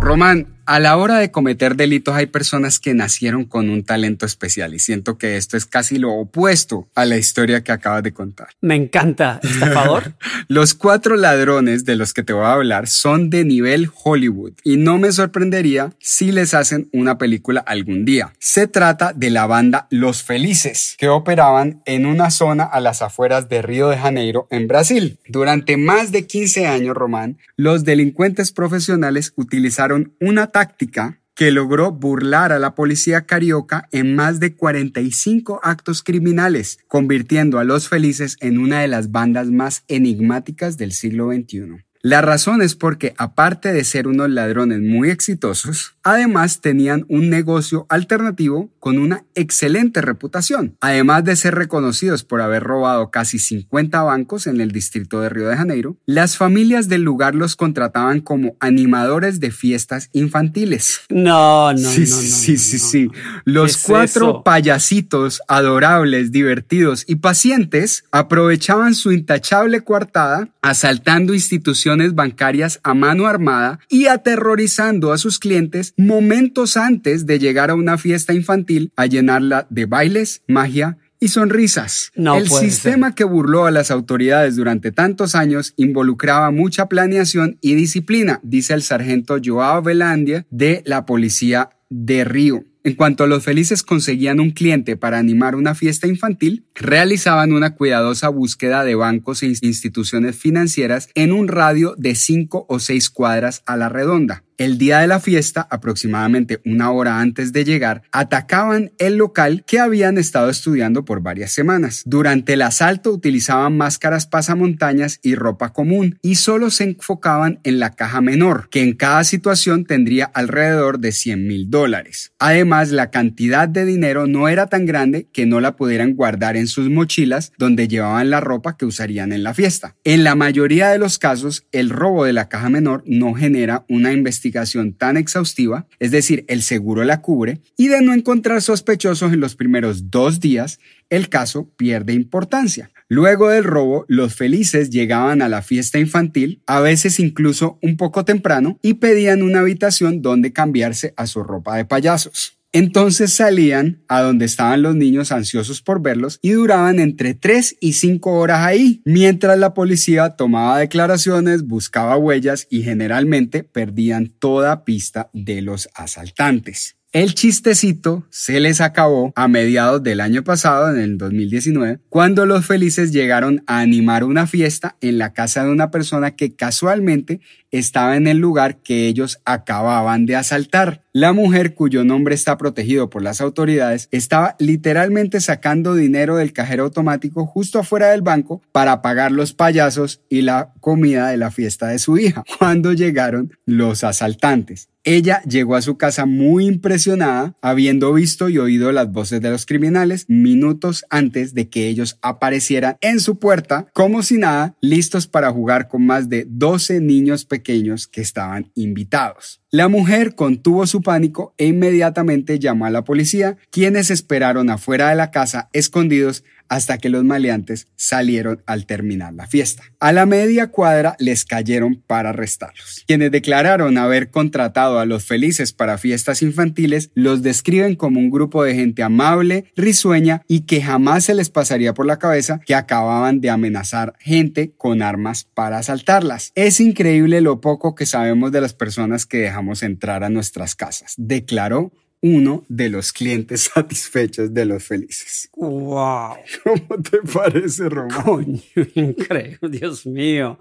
Román, 0.00 0.51
a 0.66 0.80
la 0.80 0.96
hora 0.96 1.18
de 1.18 1.30
cometer 1.30 1.76
delitos 1.76 2.14
hay 2.14 2.26
personas 2.26 2.78
que 2.78 2.94
nacieron 2.94 3.44
con 3.44 3.70
un 3.70 3.84
talento 3.84 4.26
especial 4.26 4.74
y 4.74 4.78
siento 4.78 5.18
que 5.18 5.36
esto 5.36 5.56
es 5.56 5.66
casi 5.66 5.98
lo 5.98 6.12
opuesto 6.12 6.88
a 6.94 7.04
la 7.04 7.16
historia 7.16 7.62
que 7.62 7.72
acabas 7.72 8.02
de 8.02 8.12
contar. 8.12 8.48
Me 8.60 8.74
encanta, 8.74 9.40
estafador. 9.42 10.14
Los 10.48 10.74
cuatro 10.74 11.16
ladrones 11.16 11.84
de 11.84 11.96
los 11.96 12.12
que 12.12 12.22
te 12.22 12.32
voy 12.32 12.44
a 12.44 12.52
hablar 12.52 12.88
son 12.88 13.30
de 13.30 13.44
nivel 13.44 13.90
Hollywood 14.04 14.52
y 14.64 14.76
no 14.76 14.98
me 14.98 15.12
sorprendería 15.12 15.92
si 15.98 16.32
les 16.32 16.54
hacen 16.54 16.88
una 16.92 17.18
película 17.18 17.60
algún 17.60 18.04
día. 18.04 18.32
Se 18.38 18.66
trata 18.66 19.12
de 19.12 19.30
la 19.30 19.46
banda 19.46 19.86
Los 19.90 20.22
Felices, 20.22 20.94
que 20.98 21.08
operaban 21.08 21.82
en 21.86 22.06
una 22.06 22.30
zona 22.30 22.64
a 22.64 22.80
las 22.80 23.02
afueras 23.02 23.48
de 23.48 23.62
Río 23.62 23.88
de 23.88 23.98
Janeiro, 23.98 24.46
en 24.50 24.68
Brasil. 24.68 25.18
Durante 25.26 25.76
más 25.76 26.12
de 26.12 26.26
15 26.26 26.66
años, 26.66 26.96
Román, 26.96 27.38
los 27.56 27.84
delincuentes 27.84 28.52
profesionales 28.52 29.32
utilizaron 29.36 30.14
una 30.20 30.51
táctica 30.52 31.18
que 31.34 31.50
logró 31.50 31.92
burlar 31.92 32.52
a 32.52 32.58
la 32.58 32.74
policía 32.74 33.22
carioca 33.22 33.88
en 33.90 34.14
más 34.14 34.38
de 34.38 34.54
45 34.54 35.60
actos 35.62 36.02
criminales, 36.02 36.78
convirtiendo 36.88 37.58
a 37.58 37.64
los 37.64 37.88
felices 37.88 38.36
en 38.40 38.58
una 38.58 38.80
de 38.80 38.88
las 38.88 39.10
bandas 39.10 39.48
más 39.48 39.84
enigmáticas 39.88 40.76
del 40.76 40.92
siglo 40.92 41.32
XXI. 41.32 41.84
La 42.04 42.20
razón 42.20 42.62
es 42.62 42.74
porque, 42.74 43.14
aparte 43.16 43.72
de 43.72 43.84
ser 43.84 44.08
unos 44.08 44.28
ladrones 44.28 44.80
muy 44.80 45.08
exitosos, 45.08 45.96
además 46.02 46.60
tenían 46.60 47.04
un 47.08 47.30
negocio 47.30 47.86
alternativo 47.88 48.70
con 48.78 48.98
una 48.98 49.24
excelente 49.34 50.00
reputación, 50.00 50.76
además 50.80 51.24
de 51.24 51.36
ser 51.36 51.54
reconocidos 51.54 52.24
por 52.24 52.40
haber 52.40 52.62
robado 52.62 53.10
casi 53.10 53.38
50 53.38 54.02
bancos 54.02 54.46
en 54.46 54.60
el 54.60 54.72
distrito 54.72 55.20
de 55.20 55.28
Río 55.28 55.48
de 55.48 55.56
Janeiro, 55.56 55.96
las 56.06 56.36
familias 56.36 56.88
del 56.88 57.02
lugar 57.02 57.34
los 57.34 57.56
contrataban 57.56 58.20
como 58.20 58.56
animadores 58.60 59.40
de 59.40 59.50
fiestas 59.50 60.10
infantiles. 60.12 61.00
No, 61.08 61.72
no, 61.72 61.78
sí, 61.78 62.00
no, 62.00 62.06
sí, 62.06 62.52
no, 62.52 62.58
sí, 62.58 62.76
no, 62.76 62.88
sí. 62.88 63.10
Los 63.44 63.76
¿Qué 63.76 63.80
es 63.80 63.86
cuatro 63.86 64.28
eso? 64.30 64.42
payasitos 64.42 65.42
adorables, 65.48 66.32
divertidos 66.32 67.04
y 67.06 67.16
pacientes 67.16 68.04
aprovechaban 68.10 68.94
su 68.94 69.12
intachable 69.12 69.82
coartada 69.82 70.48
asaltando 70.62 71.34
instituciones 71.34 72.14
bancarias 72.14 72.80
a 72.84 72.94
mano 72.94 73.26
armada 73.26 73.80
y 73.88 74.06
aterrorizando 74.06 75.12
a 75.12 75.18
sus 75.18 75.38
clientes 75.38 75.91
momentos 75.96 76.76
antes 76.76 77.26
de 77.26 77.38
llegar 77.38 77.70
a 77.70 77.74
una 77.74 77.98
fiesta 77.98 78.32
infantil 78.32 78.92
a 78.96 79.06
llenarla 79.06 79.66
de 79.70 79.86
bailes, 79.86 80.42
magia 80.48 80.98
y 81.22 81.28
sonrisas. 81.28 82.10
No 82.16 82.36
El 82.36 82.48
sistema 82.48 83.14
que 83.14 83.22
burló 83.22 83.66
a 83.66 83.70
las 83.70 83.92
autoridades 83.92 84.56
durante 84.56 84.90
tantos 84.90 85.36
años 85.36 85.72
involucraba 85.76 86.50
mucha 86.50 86.86
planeación 86.88 87.58
y 87.60 87.74
disciplina, 87.74 88.40
dice 88.42 88.74
el 88.74 88.82
sargento 88.82 89.36
Joao 89.42 89.82
Velandia 89.82 90.46
de 90.50 90.82
la 90.84 91.06
policía 91.06 91.70
de 91.88 92.24
Río. 92.24 92.64
En 92.84 92.96
cuanto 92.96 93.28
los 93.28 93.44
felices 93.44 93.84
conseguían 93.84 94.40
un 94.40 94.50
cliente 94.50 94.96
para 94.96 95.18
animar 95.18 95.54
una 95.54 95.76
fiesta 95.76 96.08
infantil, 96.08 96.66
realizaban 96.74 97.52
una 97.52 97.76
cuidadosa 97.76 98.28
búsqueda 98.28 98.82
de 98.82 98.96
bancos 98.96 99.44
e 99.44 99.46
instituciones 99.46 100.36
financieras 100.36 101.08
en 101.14 101.30
un 101.30 101.46
radio 101.46 101.94
de 101.96 102.16
5 102.16 102.66
o 102.68 102.80
6 102.80 103.10
cuadras 103.10 103.62
a 103.66 103.76
la 103.76 103.88
redonda. 103.88 104.42
El 104.58 104.76
día 104.76 104.98
de 104.98 105.06
la 105.06 105.18
fiesta, 105.18 105.66
aproximadamente 105.70 106.60
una 106.66 106.90
hora 106.90 107.20
antes 107.20 107.52
de 107.52 107.64
llegar, 107.64 108.02
atacaban 108.12 108.92
el 108.98 109.16
local 109.16 109.64
que 109.66 109.80
habían 109.80 110.18
estado 110.18 110.50
estudiando 110.50 111.04
por 111.04 111.22
varias 111.22 111.52
semanas. 111.52 112.02
Durante 112.04 112.52
el 112.52 112.62
asalto 112.62 113.12
utilizaban 113.12 113.76
máscaras 113.76 114.26
pasamontañas 114.26 115.20
y 115.22 115.34
ropa 115.36 115.72
común 115.72 116.18
y 116.20 116.34
solo 116.34 116.70
se 116.70 116.84
enfocaban 116.84 117.60
en 117.64 117.78
la 117.78 117.92
caja 117.92 118.20
menor, 118.20 118.68
que 118.68 118.82
en 118.82 118.92
cada 118.92 119.24
situación 119.24 119.86
tendría 119.86 120.26
alrededor 120.26 120.98
de 120.98 121.12
100 121.12 121.46
mil 121.46 121.70
dólares. 121.70 122.32
Además, 122.38 122.90
la 122.90 123.10
cantidad 123.10 123.68
de 123.68 123.86
dinero 123.86 124.26
no 124.26 124.48
era 124.48 124.66
tan 124.66 124.84
grande 124.84 125.28
que 125.32 125.46
no 125.46 125.60
la 125.60 125.76
pudieran 125.76 126.14
guardar 126.14 126.56
en 126.56 126.66
sus 126.66 126.90
mochilas 126.90 127.52
donde 127.56 127.88
llevaban 127.88 128.28
la 128.28 128.40
ropa 128.40 128.76
que 128.76 128.84
usarían 128.84 129.32
en 129.32 129.44
la 129.44 129.54
fiesta. 129.54 129.96
En 130.04 130.24
la 130.24 130.34
mayoría 130.34 130.90
de 130.90 130.98
los 130.98 131.18
casos, 131.18 131.66
el 131.72 131.88
robo 131.88 132.24
de 132.24 132.34
la 132.34 132.48
caja 132.48 132.68
menor 132.68 133.02
no 133.06 133.32
genera 133.32 133.86
una 133.88 134.12
investigación 134.12 134.51
tan 134.94 135.16
exhaustiva, 135.16 135.86
es 135.98 136.10
decir, 136.10 136.44
el 136.48 136.62
seguro 136.62 137.04
la 137.04 137.20
cubre, 137.20 137.60
y 137.76 137.88
de 137.88 138.00
no 138.02 138.12
encontrar 138.12 138.62
sospechosos 138.62 139.32
en 139.32 139.40
los 139.40 139.56
primeros 139.56 140.10
dos 140.10 140.40
días, 140.40 140.78
el 141.10 141.28
caso 141.28 141.70
pierde 141.76 142.12
importancia. 142.12 142.90
Luego 143.08 143.48
del 143.50 143.64
robo, 143.64 144.04
los 144.08 144.34
felices 144.34 144.90
llegaban 144.90 145.42
a 145.42 145.48
la 145.48 145.60
fiesta 145.60 145.98
infantil, 145.98 146.62
a 146.66 146.80
veces 146.80 147.20
incluso 147.20 147.78
un 147.82 147.96
poco 147.96 148.24
temprano, 148.24 148.78
y 148.80 148.94
pedían 148.94 149.42
una 149.42 149.60
habitación 149.60 150.22
donde 150.22 150.52
cambiarse 150.52 151.12
a 151.16 151.26
su 151.26 151.42
ropa 151.42 151.76
de 151.76 151.84
payasos. 151.84 152.61
Entonces 152.72 153.34
salían 153.34 154.02
a 154.08 154.22
donde 154.22 154.46
estaban 154.46 154.80
los 154.80 154.94
niños 154.94 155.30
ansiosos 155.30 155.82
por 155.82 156.00
verlos 156.00 156.38
y 156.40 156.52
duraban 156.52 157.00
entre 157.00 157.34
3 157.34 157.76
y 157.80 157.92
5 157.92 158.32
horas 158.32 158.60
ahí, 158.60 159.02
mientras 159.04 159.58
la 159.58 159.74
policía 159.74 160.30
tomaba 160.30 160.78
declaraciones, 160.78 161.64
buscaba 161.64 162.16
huellas 162.16 162.66
y 162.70 162.82
generalmente 162.82 163.62
perdían 163.62 164.32
toda 164.38 164.84
pista 164.84 165.28
de 165.34 165.60
los 165.60 165.90
asaltantes. 165.94 166.96
El 167.12 167.34
chistecito 167.34 168.26
se 168.30 168.58
les 168.58 168.80
acabó 168.80 169.34
a 169.36 169.46
mediados 169.46 170.02
del 170.02 170.22
año 170.22 170.44
pasado, 170.44 170.88
en 170.88 170.98
el 170.98 171.18
2019, 171.18 172.00
cuando 172.08 172.46
los 172.46 172.64
felices 172.64 173.12
llegaron 173.12 173.62
a 173.66 173.80
animar 173.80 174.24
una 174.24 174.46
fiesta 174.46 174.96
en 175.02 175.18
la 175.18 175.34
casa 175.34 175.62
de 175.62 175.70
una 175.70 175.90
persona 175.90 176.36
que 176.36 176.56
casualmente 176.56 177.42
estaba 177.72 178.16
en 178.16 178.26
el 178.26 178.38
lugar 178.38 178.76
que 178.76 179.08
ellos 179.08 179.40
acababan 179.44 180.26
de 180.26 180.36
asaltar. 180.36 181.02
La 181.14 181.32
mujer, 181.32 181.74
cuyo 181.74 182.04
nombre 182.04 182.34
está 182.34 182.56
protegido 182.56 183.10
por 183.10 183.22
las 183.22 183.40
autoridades, 183.40 184.08
estaba 184.12 184.56
literalmente 184.58 185.40
sacando 185.40 185.94
dinero 185.94 186.36
del 186.36 186.52
cajero 186.52 186.84
automático 186.84 187.44
justo 187.46 187.80
afuera 187.80 188.10
del 188.10 188.22
banco 188.22 188.62
para 188.72 189.02
pagar 189.02 189.32
los 189.32 189.52
payasos 189.52 190.20
y 190.28 190.42
la 190.42 190.72
comida 190.80 191.28
de 191.28 191.36
la 191.38 191.50
fiesta 191.50 191.88
de 191.88 191.98
su 191.98 192.16
hija, 192.18 192.44
cuando 192.58 192.92
llegaron 192.92 193.52
los 193.66 194.04
asaltantes. 194.04 194.88
Ella 195.04 195.42
llegó 195.42 195.74
a 195.74 195.82
su 195.82 195.96
casa 195.96 196.26
muy 196.26 196.64
impresionada, 196.66 197.56
habiendo 197.60 198.12
visto 198.12 198.48
y 198.48 198.58
oído 198.58 198.92
las 198.92 199.10
voces 199.10 199.40
de 199.40 199.50
los 199.50 199.66
criminales 199.66 200.26
minutos 200.28 201.04
antes 201.10 201.54
de 201.54 201.68
que 201.68 201.88
ellos 201.88 202.18
aparecieran 202.22 202.98
en 203.00 203.18
su 203.18 203.40
puerta, 203.40 203.88
como 203.94 204.22
si 204.22 204.38
nada, 204.38 204.76
listos 204.80 205.26
para 205.26 205.50
jugar 205.50 205.88
con 205.88 206.06
más 206.06 206.28
de 206.28 206.46
12 206.48 207.00
niños 207.00 207.44
pequeños 207.44 207.61
que 207.62 208.20
estaban 208.20 208.70
invitados. 208.74 209.60
La 209.70 209.88
mujer 209.88 210.34
contuvo 210.34 210.86
su 210.86 211.00
pánico 211.00 211.54
e 211.56 211.66
inmediatamente 211.66 212.58
llamó 212.58 212.86
a 212.86 212.90
la 212.90 213.04
policía, 213.04 213.56
quienes 213.70 214.10
esperaron 214.10 214.68
afuera 214.70 215.08
de 215.08 215.16
la 215.16 215.30
casa 215.30 215.70
escondidos 215.72 216.44
hasta 216.68 216.98
que 216.98 217.08
los 217.08 217.24
maleantes 217.24 217.88
salieron 217.96 218.62
al 218.66 218.86
terminar 218.86 219.34
la 219.34 219.46
fiesta. 219.46 219.82
A 220.00 220.12
la 220.12 220.26
media 220.26 220.68
cuadra 220.68 221.16
les 221.18 221.44
cayeron 221.44 222.02
para 222.06 222.30
arrestarlos. 222.30 223.04
Quienes 223.06 223.30
declararon 223.30 223.98
haber 223.98 224.30
contratado 224.30 224.98
a 224.98 225.06
los 225.06 225.24
felices 225.24 225.72
para 225.72 225.98
fiestas 225.98 226.42
infantiles 226.42 227.10
los 227.14 227.42
describen 227.42 227.96
como 227.96 228.20
un 228.20 228.30
grupo 228.30 228.64
de 228.64 228.74
gente 228.74 229.02
amable, 229.02 229.66
risueña 229.76 230.42
y 230.48 230.60
que 230.60 230.82
jamás 230.82 231.24
se 231.24 231.34
les 231.34 231.50
pasaría 231.50 231.94
por 231.94 232.06
la 232.06 232.18
cabeza 232.18 232.60
que 232.64 232.74
acababan 232.74 233.40
de 233.40 233.50
amenazar 233.50 234.14
gente 234.18 234.72
con 234.76 235.02
armas 235.02 235.44
para 235.54 235.78
asaltarlas. 235.78 236.52
Es 236.54 236.80
increíble 236.80 237.40
lo 237.40 237.60
poco 237.60 237.94
que 237.94 238.06
sabemos 238.06 238.52
de 238.52 238.60
las 238.60 238.74
personas 238.74 239.26
que 239.26 239.38
dejamos 239.38 239.82
entrar 239.82 240.24
a 240.24 240.30
nuestras 240.30 240.74
casas, 240.74 241.14
declaró 241.16 241.92
uno 242.22 242.64
de 242.68 242.88
los 242.88 243.12
clientes 243.12 243.62
satisfechos 243.74 244.54
de 244.54 244.64
los 244.64 244.82
felices. 244.82 245.50
¡Wow! 245.54 246.36
¿Cómo 246.64 247.02
te 247.02 247.18
parece, 247.18 247.88
Román? 247.88 248.22
Coño, 248.22 248.60
increíble, 248.94 249.68
Dios 249.68 250.06
mío. 250.06 250.58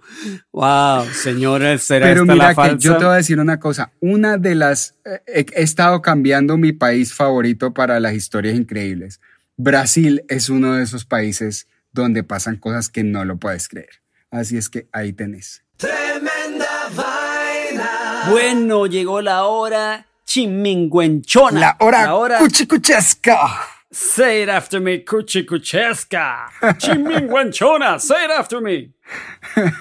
¡Wow! 0.51 1.05
Señores, 1.13 1.83
¿será 1.83 2.07
Pero 2.07 2.23
esta 2.23 2.33
mira 2.33 2.53
la 2.53 2.69
que 2.69 2.77
yo 2.79 2.97
te 2.97 3.05
voy 3.05 3.13
a 3.13 3.17
decir 3.17 3.39
una 3.39 3.59
cosa. 3.59 3.93
Una 3.99 4.37
de 4.37 4.55
las... 4.55 4.95
eh, 5.05 5.21
he, 5.27 5.45
he 5.53 5.63
estado 5.63 6.01
cambiando 6.01 6.57
mi 6.57 6.73
país 6.73 7.13
favorito 7.13 7.73
para 7.73 7.99
las 7.99 8.15
historias 8.15 8.55
increíbles. 8.55 9.21
Brasil 9.55 10.23
es 10.27 10.49
uno 10.49 10.73
de 10.73 10.83
esos 10.83 11.05
países 11.05 11.67
donde 11.91 12.23
pasan 12.23 12.55
cosas 12.57 12.89
que 12.89 13.03
no 13.03 13.23
lo 13.23 13.37
puedes 13.37 13.67
creer. 13.67 14.01
Así 14.31 14.57
es 14.57 14.69
que 14.69 14.87
ahí 14.91 15.13
tenés. 15.13 15.63
Tremenda 15.77 16.89
vaina. 16.95 18.29
Bueno, 18.31 18.87
llegó 18.87 19.21
la 19.21 19.43
hora 19.43 20.07
chiminguenchona. 20.31 21.59
La 21.59 21.75
hora, 21.79 22.03
La 22.03 22.15
hora 22.15 22.39
cuchicuchesca. 22.39 23.37
Say 23.91 24.43
it 24.43 24.49
after 24.49 24.79
me, 24.79 25.03
cuchicuchesca. 25.03 26.49
Chiminguenchona, 26.77 27.99
say 27.99 28.23
it 28.25 28.31
after 28.31 28.61
me. 28.61 28.93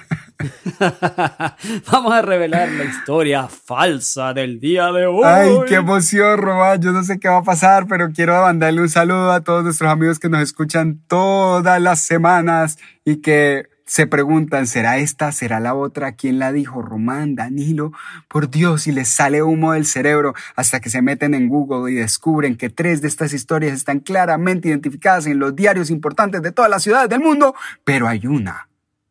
Vamos 1.93 2.13
a 2.13 2.23
revelar 2.23 2.69
la 2.71 2.85
historia 2.85 3.47
falsa 3.47 4.35
del 4.35 4.59
día 4.59 4.91
de 4.91 5.07
hoy. 5.07 5.23
Ay, 5.25 5.55
qué 5.69 5.77
emoción, 5.77 6.39
Román. 6.39 6.81
Yo 6.81 6.91
no 6.91 7.05
sé 7.05 7.21
qué 7.21 7.29
va 7.29 7.37
a 7.39 7.43
pasar, 7.45 7.87
pero 7.87 8.11
quiero 8.11 8.43
mandarle 8.43 8.81
un 8.81 8.89
saludo 8.89 9.31
a 9.31 9.43
todos 9.45 9.63
nuestros 9.63 9.89
amigos 9.89 10.19
que 10.19 10.29
nos 10.29 10.43
escuchan 10.43 11.01
todas 11.07 11.81
las 11.81 12.01
semanas 12.01 12.79
y 13.05 13.21
que 13.21 13.70
se 13.91 14.07
preguntan, 14.07 14.69
¿será 14.69 14.99
esta? 14.99 15.33
¿Será 15.33 15.59
la 15.59 15.75
otra? 15.75 16.13
¿Quién 16.13 16.39
la 16.39 16.53
dijo? 16.53 16.81
Román, 16.81 17.35
Danilo. 17.35 17.91
Por 18.29 18.49
Dios, 18.49 18.87
y 18.87 18.93
les 18.93 19.09
sale 19.09 19.43
humo 19.43 19.73
del 19.73 19.85
cerebro 19.85 20.33
hasta 20.55 20.79
que 20.79 20.91
se 20.91 21.03
meten 21.03 21.35
en 21.35 21.49
Google 21.49 21.91
y 21.91 21.97
descubren 21.97 22.57
que 22.57 22.71
tres 22.71 23.03
de 23.03 23.09
estas 23.09 23.33
historias 23.33 23.73
están 23.73 23.99
claramente 23.99 24.69
identificadas 24.69 25.27
en 25.27 25.41
los 25.41 25.57
diarios 25.57 25.91
importantes 25.91 26.41
de 26.41 26.53
todas 26.53 26.71
las 26.71 26.85
ciudades 26.85 27.09
del 27.09 27.19
mundo, 27.19 27.57
pero 27.83 28.07
hay 28.07 28.29
una 28.29 28.69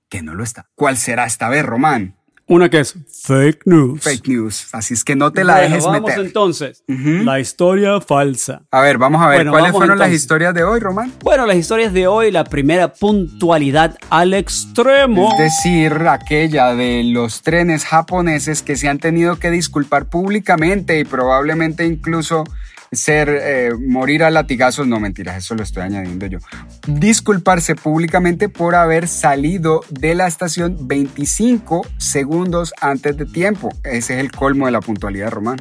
que 0.08 0.22
no 0.22 0.34
lo 0.34 0.46
está. 0.46 0.70
¿Cuál 0.76 0.96
será 0.96 1.26
esta 1.26 1.50
vez, 1.50 1.66
Román? 1.66 2.16
Una 2.50 2.68
que 2.68 2.80
es 2.80 2.96
fake 3.26 3.62
news. 3.66 4.02
Fake 4.02 4.28
news. 4.28 4.68
Así 4.74 4.96
es 4.96 5.04
que 5.04 5.16
no 5.16 5.32
te 5.32 5.44
la 5.44 5.54
Bueno, 5.54 5.70
dejes 5.70 5.86
vamos 5.86 6.02
meter. 6.02 6.26
entonces. 6.26 6.84
Ujú. 6.88 7.24
La 7.24 7.40
historia 7.40 8.02
falsa. 8.02 8.64
A 8.72 8.82
ver, 8.82 8.98
vamos 8.98 9.22
a 9.22 9.28
ver 9.28 9.38
Bueno, 9.38 9.52
cuáles 9.52 9.68
vamos 9.68 9.80
fueron 9.80 10.00
las 10.00 10.08
entonces. 10.08 10.22
historias 10.24 10.54
de 10.56 10.64
hoy, 10.64 10.80
Román. 10.80 11.14
Bueno, 11.22 11.46
las 11.46 11.58
historias 11.58 11.94
de 11.94 12.08
hoy, 12.08 12.32
la 12.32 12.44
primera 12.44 12.92
puntualidad 12.92 13.98
al 14.10 14.34
extremo. 14.34 15.32
Es 15.34 15.38
decir, 15.64 15.94
aquella 16.10 16.74
de 16.74 17.04
los 17.06 17.44
trenes 17.44 17.86
japoneses 17.86 18.64
que 18.64 18.76
se 18.76 18.90
han 18.90 18.98
tenido 18.98 19.36
que 19.38 19.52
disculpar 19.52 20.08
públicamente 20.08 21.00
y 21.00 21.04
probablemente 21.06 21.86
incluso 21.86 22.44
ser 22.92 23.30
eh, 23.30 23.72
morir 23.80 24.24
a 24.24 24.30
latigazos, 24.32 24.88
no 24.88 25.00
mentiras, 25.00 25.38
eso 25.38 25.56
lo 25.56 25.64
estoy 25.64 25.84
añadiendo 25.84 26.26
yo. 26.26 26.40
Disculparse 26.88 27.76
públicamente 27.76 28.50
por 28.50 28.76
haber 28.76 29.08
salido 29.08 29.82
de 29.90 30.16
la 30.16 30.28
estación 30.28 30.88
25 30.88 31.86
segundos 31.98 32.74
antes 32.82 33.16
de 33.18 33.26
tiempo. 33.26 33.70
Ese 33.84 34.16
es 34.16 34.20
el 34.20 34.32
colmo 34.32 34.66
de 34.66 34.72
la 34.72 34.82
puntualidad, 34.82 35.30
Román. 35.32 35.60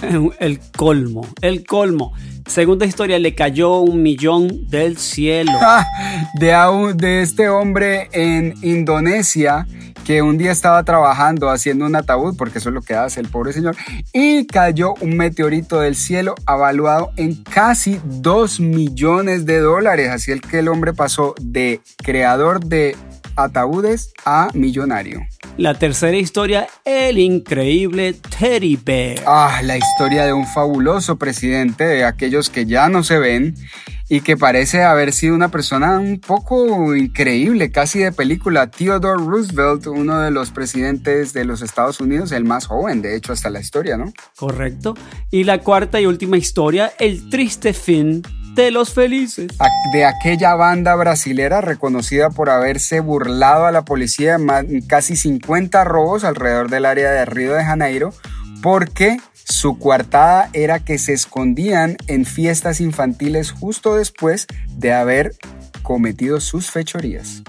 El 0.40 0.60
colmo, 0.76 1.26
el 1.42 1.66
colmo. 1.66 2.14
Segunda 2.46 2.86
historia, 2.86 3.18
le 3.18 3.34
cayó 3.34 3.80
un 3.80 4.02
millón 4.02 4.66
del 4.70 4.96
cielo. 4.96 5.52
De, 6.38 6.54
a 6.54 6.70
un- 6.70 6.96
de 6.96 7.20
este 7.20 7.50
hombre 7.50 8.08
en 8.12 8.54
Indonesia 8.62 9.66
que 10.10 10.22
un 10.22 10.38
día 10.38 10.50
estaba 10.50 10.82
trabajando 10.82 11.50
haciendo 11.50 11.86
un 11.86 11.94
ataúd, 11.94 12.36
porque 12.36 12.58
eso 12.58 12.70
es 12.70 12.74
lo 12.74 12.82
que 12.82 12.94
hace 12.94 13.20
el 13.20 13.28
pobre 13.28 13.52
señor, 13.52 13.76
y 14.12 14.44
cayó 14.44 14.94
un 15.00 15.16
meteorito 15.16 15.78
del 15.78 15.94
cielo 15.94 16.34
avaluado 16.46 17.12
en 17.16 17.36
casi 17.44 18.00
2 18.02 18.58
millones 18.58 19.46
de 19.46 19.60
dólares. 19.60 20.10
Así 20.10 20.32
el 20.32 20.40
que 20.40 20.58
el 20.58 20.66
hombre 20.66 20.94
pasó 20.94 21.36
de 21.40 21.80
creador 21.98 22.58
de 22.58 22.96
ataúdes 23.36 24.12
a 24.24 24.48
millonario. 24.52 25.20
La 25.56 25.74
tercera 25.74 26.16
historia, 26.16 26.66
el 26.84 27.18
increíble 27.18 28.14
Teddy 28.14 28.80
Bear. 28.84 29.20
Ah, 29.28 29.60
la 29.62 29.76
historia 29.76 30.24
de 30.24 30.32
un 30.32 30.44
fabuloso 30.44 31.18
presidente, 31.18 31.84
de 31.84 32.04
aquellos 32.04 32.50
que 32.50 32.66
ya 32.66 32.88
no 32.88 33.04
se 33.04 33.20
ven 33.20 33.54
y 34.12 34.22
que 34.22 34.36
parece 34.36 34.82
haber 34.82 35.12
sido 35.12 35.36
una 35.36 35.50
persona 35.52 35.96
un 35.98 36.18
poco 36.20 36.94
increíble, 36.96 37.70
casi 37.70 38.00
de 38.00 38.10
película. 38.10 38.66
Theodore 38.70 39.22
Roosevelt, 39.24 39.86
uno 39.86 40.18
de 40.20 40.32
los 40.32 40.50
presidentes 40.50 41.32
de 41.32 41.44
los 41.44 41.62
Estados 41.62 42.00
Unidos, 42.00 42.32
el 42.32 42.44
más 42.44 42.66
joven, 42.66 43.02
de 43.02 43.14
hecho, 43.14 43.32
hasta 43.32 43.50
la 43.50 43.60
historia, 43.60 43.96
¿no? 43.96 44.12
Correcto. 44.36 44.94
Y 45.30 45.44
la 45.44 45.58
cuarta 45.60 46.00
y 46.00 46.06
última 46.06 46.36
historia, 46.36 46.92
el 46.98 47.30
triste 47.30 47.72
fin 47.72 48.22
de 48.56 48.72
los 48.72 48.92
felices. 48.92 49.52
De 49.92 50.04
aquella 50.04 50.56
banda 50.56 50.96
brasilera 50.96 51.60
reconocida 51.60 52.30
por 52.30 52.50
haberse 52.50 52.98
burlado 52.98 53.64
a 53.66 53.70
la 53.70 53.84
policía 53.84 54.38
ma- 54.38 54.64
casi 54.88 55.14
50 55.14 55.84
robos 55.84 56.24
alrededor 56.24 56.68
del 56.68 56.84
área 56.84 57.12
de 57.12 57.24
Río 57.26 57.54
de 57.54 57.64
Janeiro, 57.64 58.12
porque 58.60 59.18
su 59.50 59.78
coartada 59.78 60.48
era 60.52 60.78
que 60.78 60.96
se 60.98 61.12
escondían 61.12 61.96
en 62.06 62.24
fiestas 62.24 62.80
infantiles 62.80 63.50
justo 63.50 63.96
después 63.96 64.46
de 64.76 64.92
haber 64.92 65.32
cometido 65.82 66.40
sus 66.40 66.70
fechorías. 66.70 67.42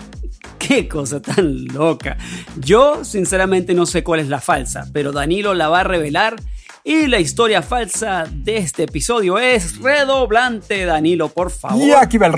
Qué 0.57 0.87
cosa 0.87 1.21
tan 1.21 1.65
loca. 1.65 2.17
Yo 2.57 3.05
sinceramente 3.05 3.73
no 3.73 3.85
sé 3.85 4.03
cuál 4.03 4.19
es 4.19 4.29
la 4.29 4.41
falsa, 4.41 4.87
pero 4.91 5.11
Danilo 5.11 5.53
la 5.53 5.69
va 5.69 5.81
a 5.81 5.83
revelar. 5.83 6.35
Y 6.83 7.05
la 7.05 7.19
historia 7.19 7.61
falsa 7.61 8.25
de 8.31 8.57
este 8.57 8.83
episodio 8.83 9.37
es 9.37 9.79
redoblante, 9.79 10.85
Danilo, 10.85 11.29
por 11.29 11.51
favor. 11.51 11.79
Y 11.79 11.91
aquí 11.91 12.17
va 12.17 12.27
el... 12.27 12.33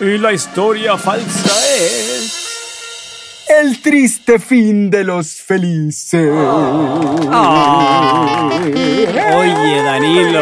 Y 0.00 0.18
la 0.18 0.32
historia 0.32 0.96
falsa 0.98 1.52
es... 1.78 2.40
El 3.48 3.80
triste 3.82 4.38
fin 4.38 4.90
de 4.90 5.04
los 5.04 5.34
felices. 5.34 6.30
Ah. 7.30 8.50
Oye, 9.36 9.82
Danilo, 9.82 10.40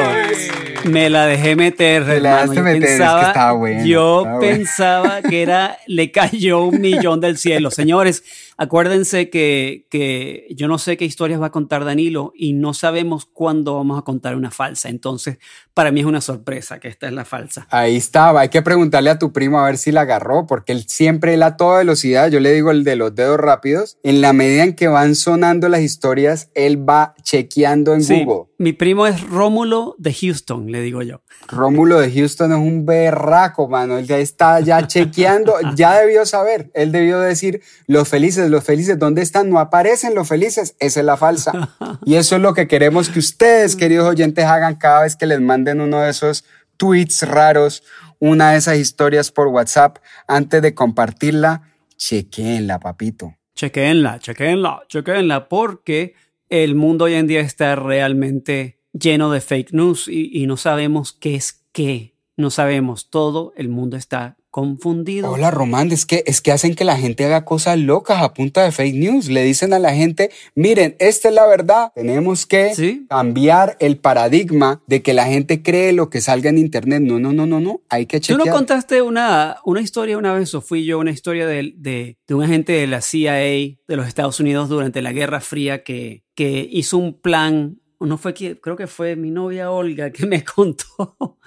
me 0.85 1.11
la 1.11 1.27
dejé 1.27 1.57
meter, 1.57 2.07
Te 2.07 2.21
la 2.21 2.43
hermano. 2.43 2.53
dejaste 2.53 2.57
Yo 2.57 2.62
meter, 2.62 2.83
es 2.85 2.88
que 2.88 2.97
pensaba, 2.97 3.27
estaba 3.29 3.53
bueno, 3.53 3.85
yo 3.85 4.19
estaba 4.21 4.38
bueno. 4.38 4.55
pensaba 4.57 5.23
que 5.23 5.43
era, 5.43 5.79
le 5.87 6.11
cayó 6.12 6.61
un 6.65 6.81
millón 6.81 7.21
del 7.21 7.38
cielo. 7.38 7.71
Señores, 7.73 8.23
acuérdense 8.57 9.31
que, 9.31 9.87
que 9.91 10.47
yo 10.55 10.69
no 10.69 10.79
sé 10.79 10.97
qué 10.97 11.05
historias 11.05 11.41
va 11.41 11.47
a 11.47 11.53
contar 11.53 11.85
Danilo 11.85 12.33
y 12.37 12.53
no 12.53 12.75
sabemos 12.75 13.27
cuándo 13.27 13.75
vamos 13.77 13.99
a 13.99 14.03
contar 14.03 14.37
una 14.37 14.51
falsa. 14.51 14.88
Entonces, 14.88 15.38
para 15.75 15.91
mí 15.91 16.01
es 16.01 16.07
una 16.07 16.21
sorpresa 16.21 16.79
que 16.79 16.88
esta 16.88 17.07
es 17.07 17.12
la 17.12 17.25
falsa. 17.25 17.67
Ahí 17.71 17.97
estaba, 17.97 18.43
hay 18.43 18.49
que 18.49 18.62
preguntarle 18.62 19.11
a 19.11 19.19
tu 19.19 19.33
primo 19.33 19.59
a 19.59 19.67
ver 19.67 19.79
si 19.79 19.91
la 19.93 20.03
agarró, 20.03 20.47
porque 20.47 20.73
él 20.73 20.85
siempre 20.87 21.35
él 21.35 21.43
a 21.43 21.57
toda 21.57 21.79
velocidad, 21.79 22.31
yo 22.31 22.41
le 22.41 22.53
digo 22.53 22.71
el 22.71 22.85
de 22.85 22.97
los 22.97 23.15
dedos 23.15 23.38
rápidos, 23.38 23.99
en 24.03 24.21
la 24.21 24.33
medida 24.33 24.65
en 24.65 24.75
que 24.75 24.88
van 24.88 25.15
sonando 25.15 25.69
las 25.69 25.81
historias, 25.81 26.51
él 26.55 26.88
va 26.88 27.15
chequeando 27.23 27.95
en 27.95 28.03
Sí, 28.03 28.25
Google. 28.25 28.51
mi 28.59 28.73
primo 28.73 29.07
es 29.07 29.23
Rómulo 29.29 29.95
de 29.99 30.12
Houston, 30.12 30.71
le 30.71 30.81
digo 30.83 31.03
yo. 31.03 31.23
Rómulo 31.49 31.99
de 32.01 32.11
Houston 32.12 32.53
es 32.53 32.59
un 32.59 32.85
berraco, 32.87 33.69
mano, 33.69 33.99
él 33.99 34.07
ya 34.07 34.19
está 34.19 34.61
ya 34.61 34.87
chequeando, 34.87 35.55
ya 35.75 35.99
debió 36.01 36.25
saber, 36.27 36.71
él 36.75 36.93
debió 36.93 37.19
decir, 37.21 37.62
los 37.87 38.09
felices, 38.09 38.51
los 38.53 38.62
felices, 38.62 38.99
¿dónde 38.99 39.23
están? 39.23 39.51
No 39.51 39.59
aparecen 39.59 40.15
los 40.15 40.29
felices, 40.29 40.77
esa 40.79 41.01
es 41.01 41.07
la 41.07 41.17
falsa. 41.17 41.77
Y 42.05 42.17
eso 42.17 42.37
es 42.37 42.43
lo 42.43 42.53
que 42.55 42.67
queremos 42.67 43.09
que 43.09 43.19
ustedes, 43.19 43.77
queridos 43.77 44.09
oyentes, 44.09 44.45
hagan 44.45 44.75
cada 44.77 45.03
vez 45.03 45.17
que 45.17 45.27
les 45.27 45.41
manden 45.41 45.81
uno 45.81 46.01
de 46.01 46.11
esos 46.11 46.45
tweets 46.77 47.23
raros, 47.23 47.85
una 48.19 48.53
de 48.53 48.59
esas 48.59 48.79
historias 48.79 49.31
por 49.31 49.49
WhatsApp, 49.49 49.99
antes 50.27 50.62
de 50.62 50.75
compartirla, 50.75 51.62
chequeenla, 51.97 52.81
papito. 52.81 53.37
Chequenla, 53.55 54.19
chequenla, 54.19 54.83
chequenla, 54.88 55.49
porque 55.49 56.15
el 56.49 56.75
mundo 56.75 57.05
hoy 57.05 57.15
en 57.15 57.27
día 57.27 57.41
está 57.41 57.77
realmente 57.77 58.81
lleno 58.93 59.31
de 59.31 59.41
fake 59.41 59.73
news 59.73 60.09
y, 60.09 60.31
y 60.33 60.47
no 60.47 60.57
sabemos 60.57 61.12
qué 61.12 61.35
es 61.35 61.65
qué. 61.73 62.15
No 62.37 62.51
sabemos, 62.51 63.11
todo 63.11 63.53
el 63.57 63.69
mundo 63.69 63.97
está 63.97 64.37
confundido. 64.53 65.31
Hola, 65.33 65.51
Román, 65.51 65.91
es 65.91 66.07
que, 66.07 66.23
es 66.27 66.41
que 66.41 66.53
hacen 66.53 66.77
que 66.77 66.85
la 66.85 66.97
gente 66.97 67.25
haga 67.25 67.45
cosas 67.45 67.79
locas 67.79 68.23
a 68.23 68.33
punta 68.35 68.62
de 68.62 68.71
fake 68.71 68.95
news. 68.95 69.29
Le 69.29 69.43
dicen 69.43 69.73
a 69.73 69.81
la 69.81 69.95
gente, 69.95 70.31
miren, 70.55 70.95
esta 71.01 71.31
es 71.31 71.35
la 71.35 71.47
verdad. 71.49 71.91
Tenemos 71.97 72.47
que 72.47 72.75
Sí. 72.77 73.07
cambiar 73.09 73.77
el 73.81 73.97
paradigma 73.97 74.81
de 74.87 75.03
que 75.03 75.15
la 75.15 75.25
gente 75.25 75.62
cree 75.62 75.93
lo 75.93 76.11
que 76.11 76.21
salga 76.21 76.51
en 76.51 76.59
internet. 76.59 77.03
No, 77.03 77.19
no, 77.19 77.33
no, 77.33 77.47
no, 77.47 77.59
no. 77.61 77.81
Hay 77.88 78.07
que 78.07 78.21
Tú 78.21 78.27
chequear. 78.27 78.47
no 78.47 78.53
contaste 78.55 79.03
una, 79.03 79.57
una 79.65 79.81
historia 79.81 80.19
una 80.19 80.35
vez, 80.35 80.55
o 80.55 80.61
fui 80.61 80.85
yo, 80.85 80.99
una 80.99 81.11
historia 81.11 81.47
de, 81.47 81.73
de, 81.77 82.19
de 82.29 82.35
un 82.35 82.45
agente 82.45 82.73
de 82.73 82.87
la 82.87 83.01
CIA 83.01 83.33
de 83.33 83.79
los 83.88 84.07
Estados 84.07 84.38
Unidos 84.38 84.69
durante 84.69 85.01
la 85.03 85.12
Guerra 85.12 85.41
Fría 85.41 85.83
que, 85.83 86.25
que 86.35 86.69
hizo 86.71 86.99
un 86.99 87.19
plan, 87.19 87.79
no 88.07 88.19
fue 88.19 88.35
que, 88.35 88.61
creo 88.61 88.77
que 88.77 88.87
fue 88.87 89.17
mi 89.17 89.31
novia 89.31 89.71
Olga 89.71 90.11
que 90.11 90.27
me 90.27 90.45
contó 90.57 91.38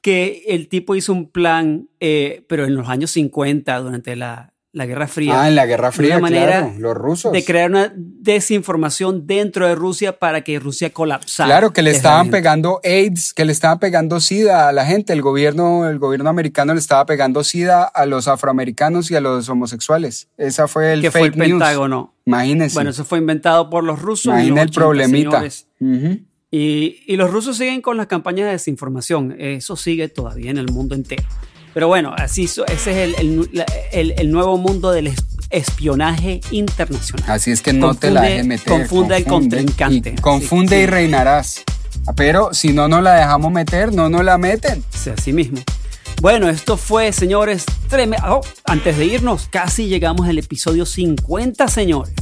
que 0.00 0.44
el 0.48 0.68
tipo 0.68 0.96
hizo 0.96 1.12
un 1.12 1.30
plan, 1.30 1.88
eh, 2.00 2.44
pero 2.48 2.64
en 2.64 2.74
los 2.74 2.88
años 2.88 3.10
50, 3.12 3.78
durante 3.78 4.16
la, 4.16 4.49
la 4.72 4.86
Guerra 4.86 5.08
Fría. 5.08 5.42
Ah, 5.42 5.48
en 5.48 5.56
la 5.56 5.66
Guerra 5.66 5.88
de 5.88 5.92
Fría, 5.92 6.16
una 6.16 6.22
manera 6.22 6.60
claro, 6.60 6.74
los 6.78 6.94
rusos. 6.94 7.32
de 7.32 7.44
crear 7.44 7.70
una 7.70 7.92
desinformación 7.96 9.26
dentro 9.26 9.66
de 9.66 9.74
Rusia 9.74 10.18
para 10.18 10.42
que 10.42 10.58
Rusia 10.60 10.90
colapsara. 10.90 11.48
Claro, 11.48 11.72
que 11.72 11.82
le 11.82 11.90
Es 11.90 11.96
estaban 11.96 12.30
pegando 12.30 12.80
AIDS, 12.84 13.34
que 13.34 13.44
le 13.44 13.52
estaban 13.52 13.80
pegando 13.80 14.20
SIDA 14.20 14.68
a 14.68 14.72
la 14.72 14.86
gente. 14.86 15.12
El 15.12 15.22
gobierno, 15.22 15.88
el 15.88 15.98
gobierno 15.98 16.30
americano 16.30 16.72
le 16.72 16.80
estaba 16.80 17.04
pegando 17.04 17.42
SIDA 17.42 17.84
a 17.84 18.06
los 18.06 18.28
afroamericanos 18.28 19.10
y 19.10 19.16
a 19.16 19.20
los 19.20 19.48
homosexuales. 19.48 20.28
Esa 20.36 20.68
fue 20.68 20.92
el 20.92 21.02
que 21.02 21.10
fue 21.10 21.22
el 21.22 21.36
news. 21.36 21.48
Pentágono. 21.48 22.14
Imagínense. 22.26 22.74
Bueno, 22.74 22.90
eso 22.90 23.04
fue 23.04 23.18
inventado 23.18 23.70
por 23.70 23.82
los 23.82 24.00
rusos. 24.00 24.26
Imagina 24.26 24.62
el 24.62 24.68
80, 24.68 24.80
problemita. 24.80 25.44
Y, 26.52 27.02
y 27.06 27.16
los 27.16 27.30
rusos 27.30 27.56
siguen 27.56 27.80
con 27.80 27.96
las 27.96 28.06
campañas 28.06 28.46
de 28.46 28.52
desinformación. 28.52 29.34
Eso 29.38 29.76
sigue 29.76 30.08
todavía 30.08 30.50
en 30.50 30.58
el 30.58 30.66
mundo 30.70 30.94
entero. 30.94 31.24
Pero 31.74 31.88
bueno, 31.88 32.12
así 32.16 32.44
ese 32.44 32.64
es 32.68 32.86
el, 32.86 33.14
el- 33.16 33.64
el- 33.92 34.14
el 34.18 34.30
nuevo 34.30 34.56
mundo 34.58 34.90
del 34.92 35.08
es- 35.08 35.24
espionaje 35.50 36.40
internacional. 36.50 37.30
Así 37.30 37.50
es 37.50 37.62
que 37.62 37.72
no 37.72 37.94
te 37.94 38.10
la 38.10 38.20
Confunde- 38.22 38.28
dejes 38.30 38.46
meter. 38.46 38.66
confunde 38.72 39.14
al 39.16 39.24
contrincante. 39.24 40.14
y 40.16 40.20
confunde 40.20 40.76
Sí, 40.76 40.82
y 40.82 40.86
reinarás. 40.86 41.62
Pero 42.16 42.52
si 42.54 42.72
no 42.72 42.88
nos 42.88 43.02
la 43.02 43.14
dejamos 43.14 43.52
meter, 43.52 43.92
no 43.92 44.08
nos 44.08 44.24
la 44.24 44.38
meten. 44.38 44.82
Sí, 44.90 45.10
así 45.10 45.32
mismo. 45.32 45.58
Bueno, 46.20 46.48
esto 46.48 46.76
fue, 46.76 47.12
señores, 47.12 47.64
tremendo. 47.88 48.40
antes 48.64 48.96
de 48.98 49.06
irnos, 49.06 49.48
casi 49.50 49.86
llegamos 49.88 50.28
al 50.28 50.38
episodio 50.38 50.84
50, 50.86 51.66
señores. 51.68 52.14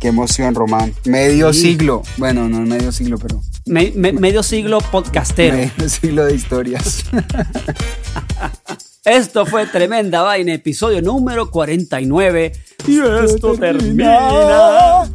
Qué 0.00 0.08
emoción, 0.08 0.54
Román. 0.54 0.92
Medio 1.04 1.52
Sí. 1.52 1.60
siglo. 1.62 2.02
Bueno, 2.16 2.48
no 2.48 2.60
medio 2.60 2.90
siglo, 2.92 3.18
pero 3.18 3.40
Me- 3.66 3.92
me- 3.94 4.12
medio 4.12 4.42
siglo 4.42 4.80
podcastero. 4.80 5.56
medio 5.56 5.88
siglo 5.88 6.24
de 6.26 6.34
historias. 6.34 7.04
Esto 9.04 9.46
fue 9.46 9.66
Tremenda 9.66 10.22
Vaina, 10.22 10.54
episodio 10.54 11.02
número 11.02 11.50
49. 11.50 12.52
Y 12.86 13.00
esto 13.00 13.56
termina. 13.58 15.08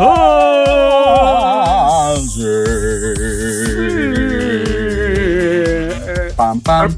Ah, 0.00 2.14
Pam, 6.36 6.60
pam. 6.60 6.94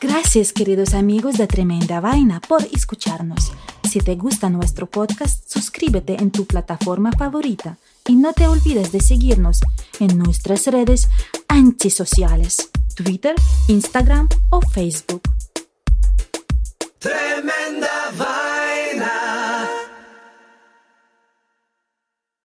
Gracias 0.00 0.52
queridos 0.52 0.94
amigos 0.94 1.34
de 1.34 1.46
Tremenda 1.46 2.00
Vaina 2.00 2.40
por 2.40 2.62
escucharnos. 2.72 3.52
Si 3.92 4.00
te 4.00 4.14
gusta 4.14 4.48
nuestro 4.48 4.86
podcast, 4.86 5.46
suscríbete 5.46 6.14
en 6.14 6.30
tu 6.30 6.46
plataforma 6.46 7.12
favorita 7.12 7.76
y 8.08 8.16
no 8.16 8.32
te 8.32 8.46
olvides 8.46 8.90
de 8.90 9.00
seguirnos 9.00 9.60
en 10.00 10.16
nuestras 10.16 10.66
redes 10.68 11.10
antisociales, 11.46 12.70
Twitter, 12.96 13.34
Instagram 13.68 14.30
o 14.48 14.62
Facebook. 14.62 15.20
Tremenda 17.00 18.10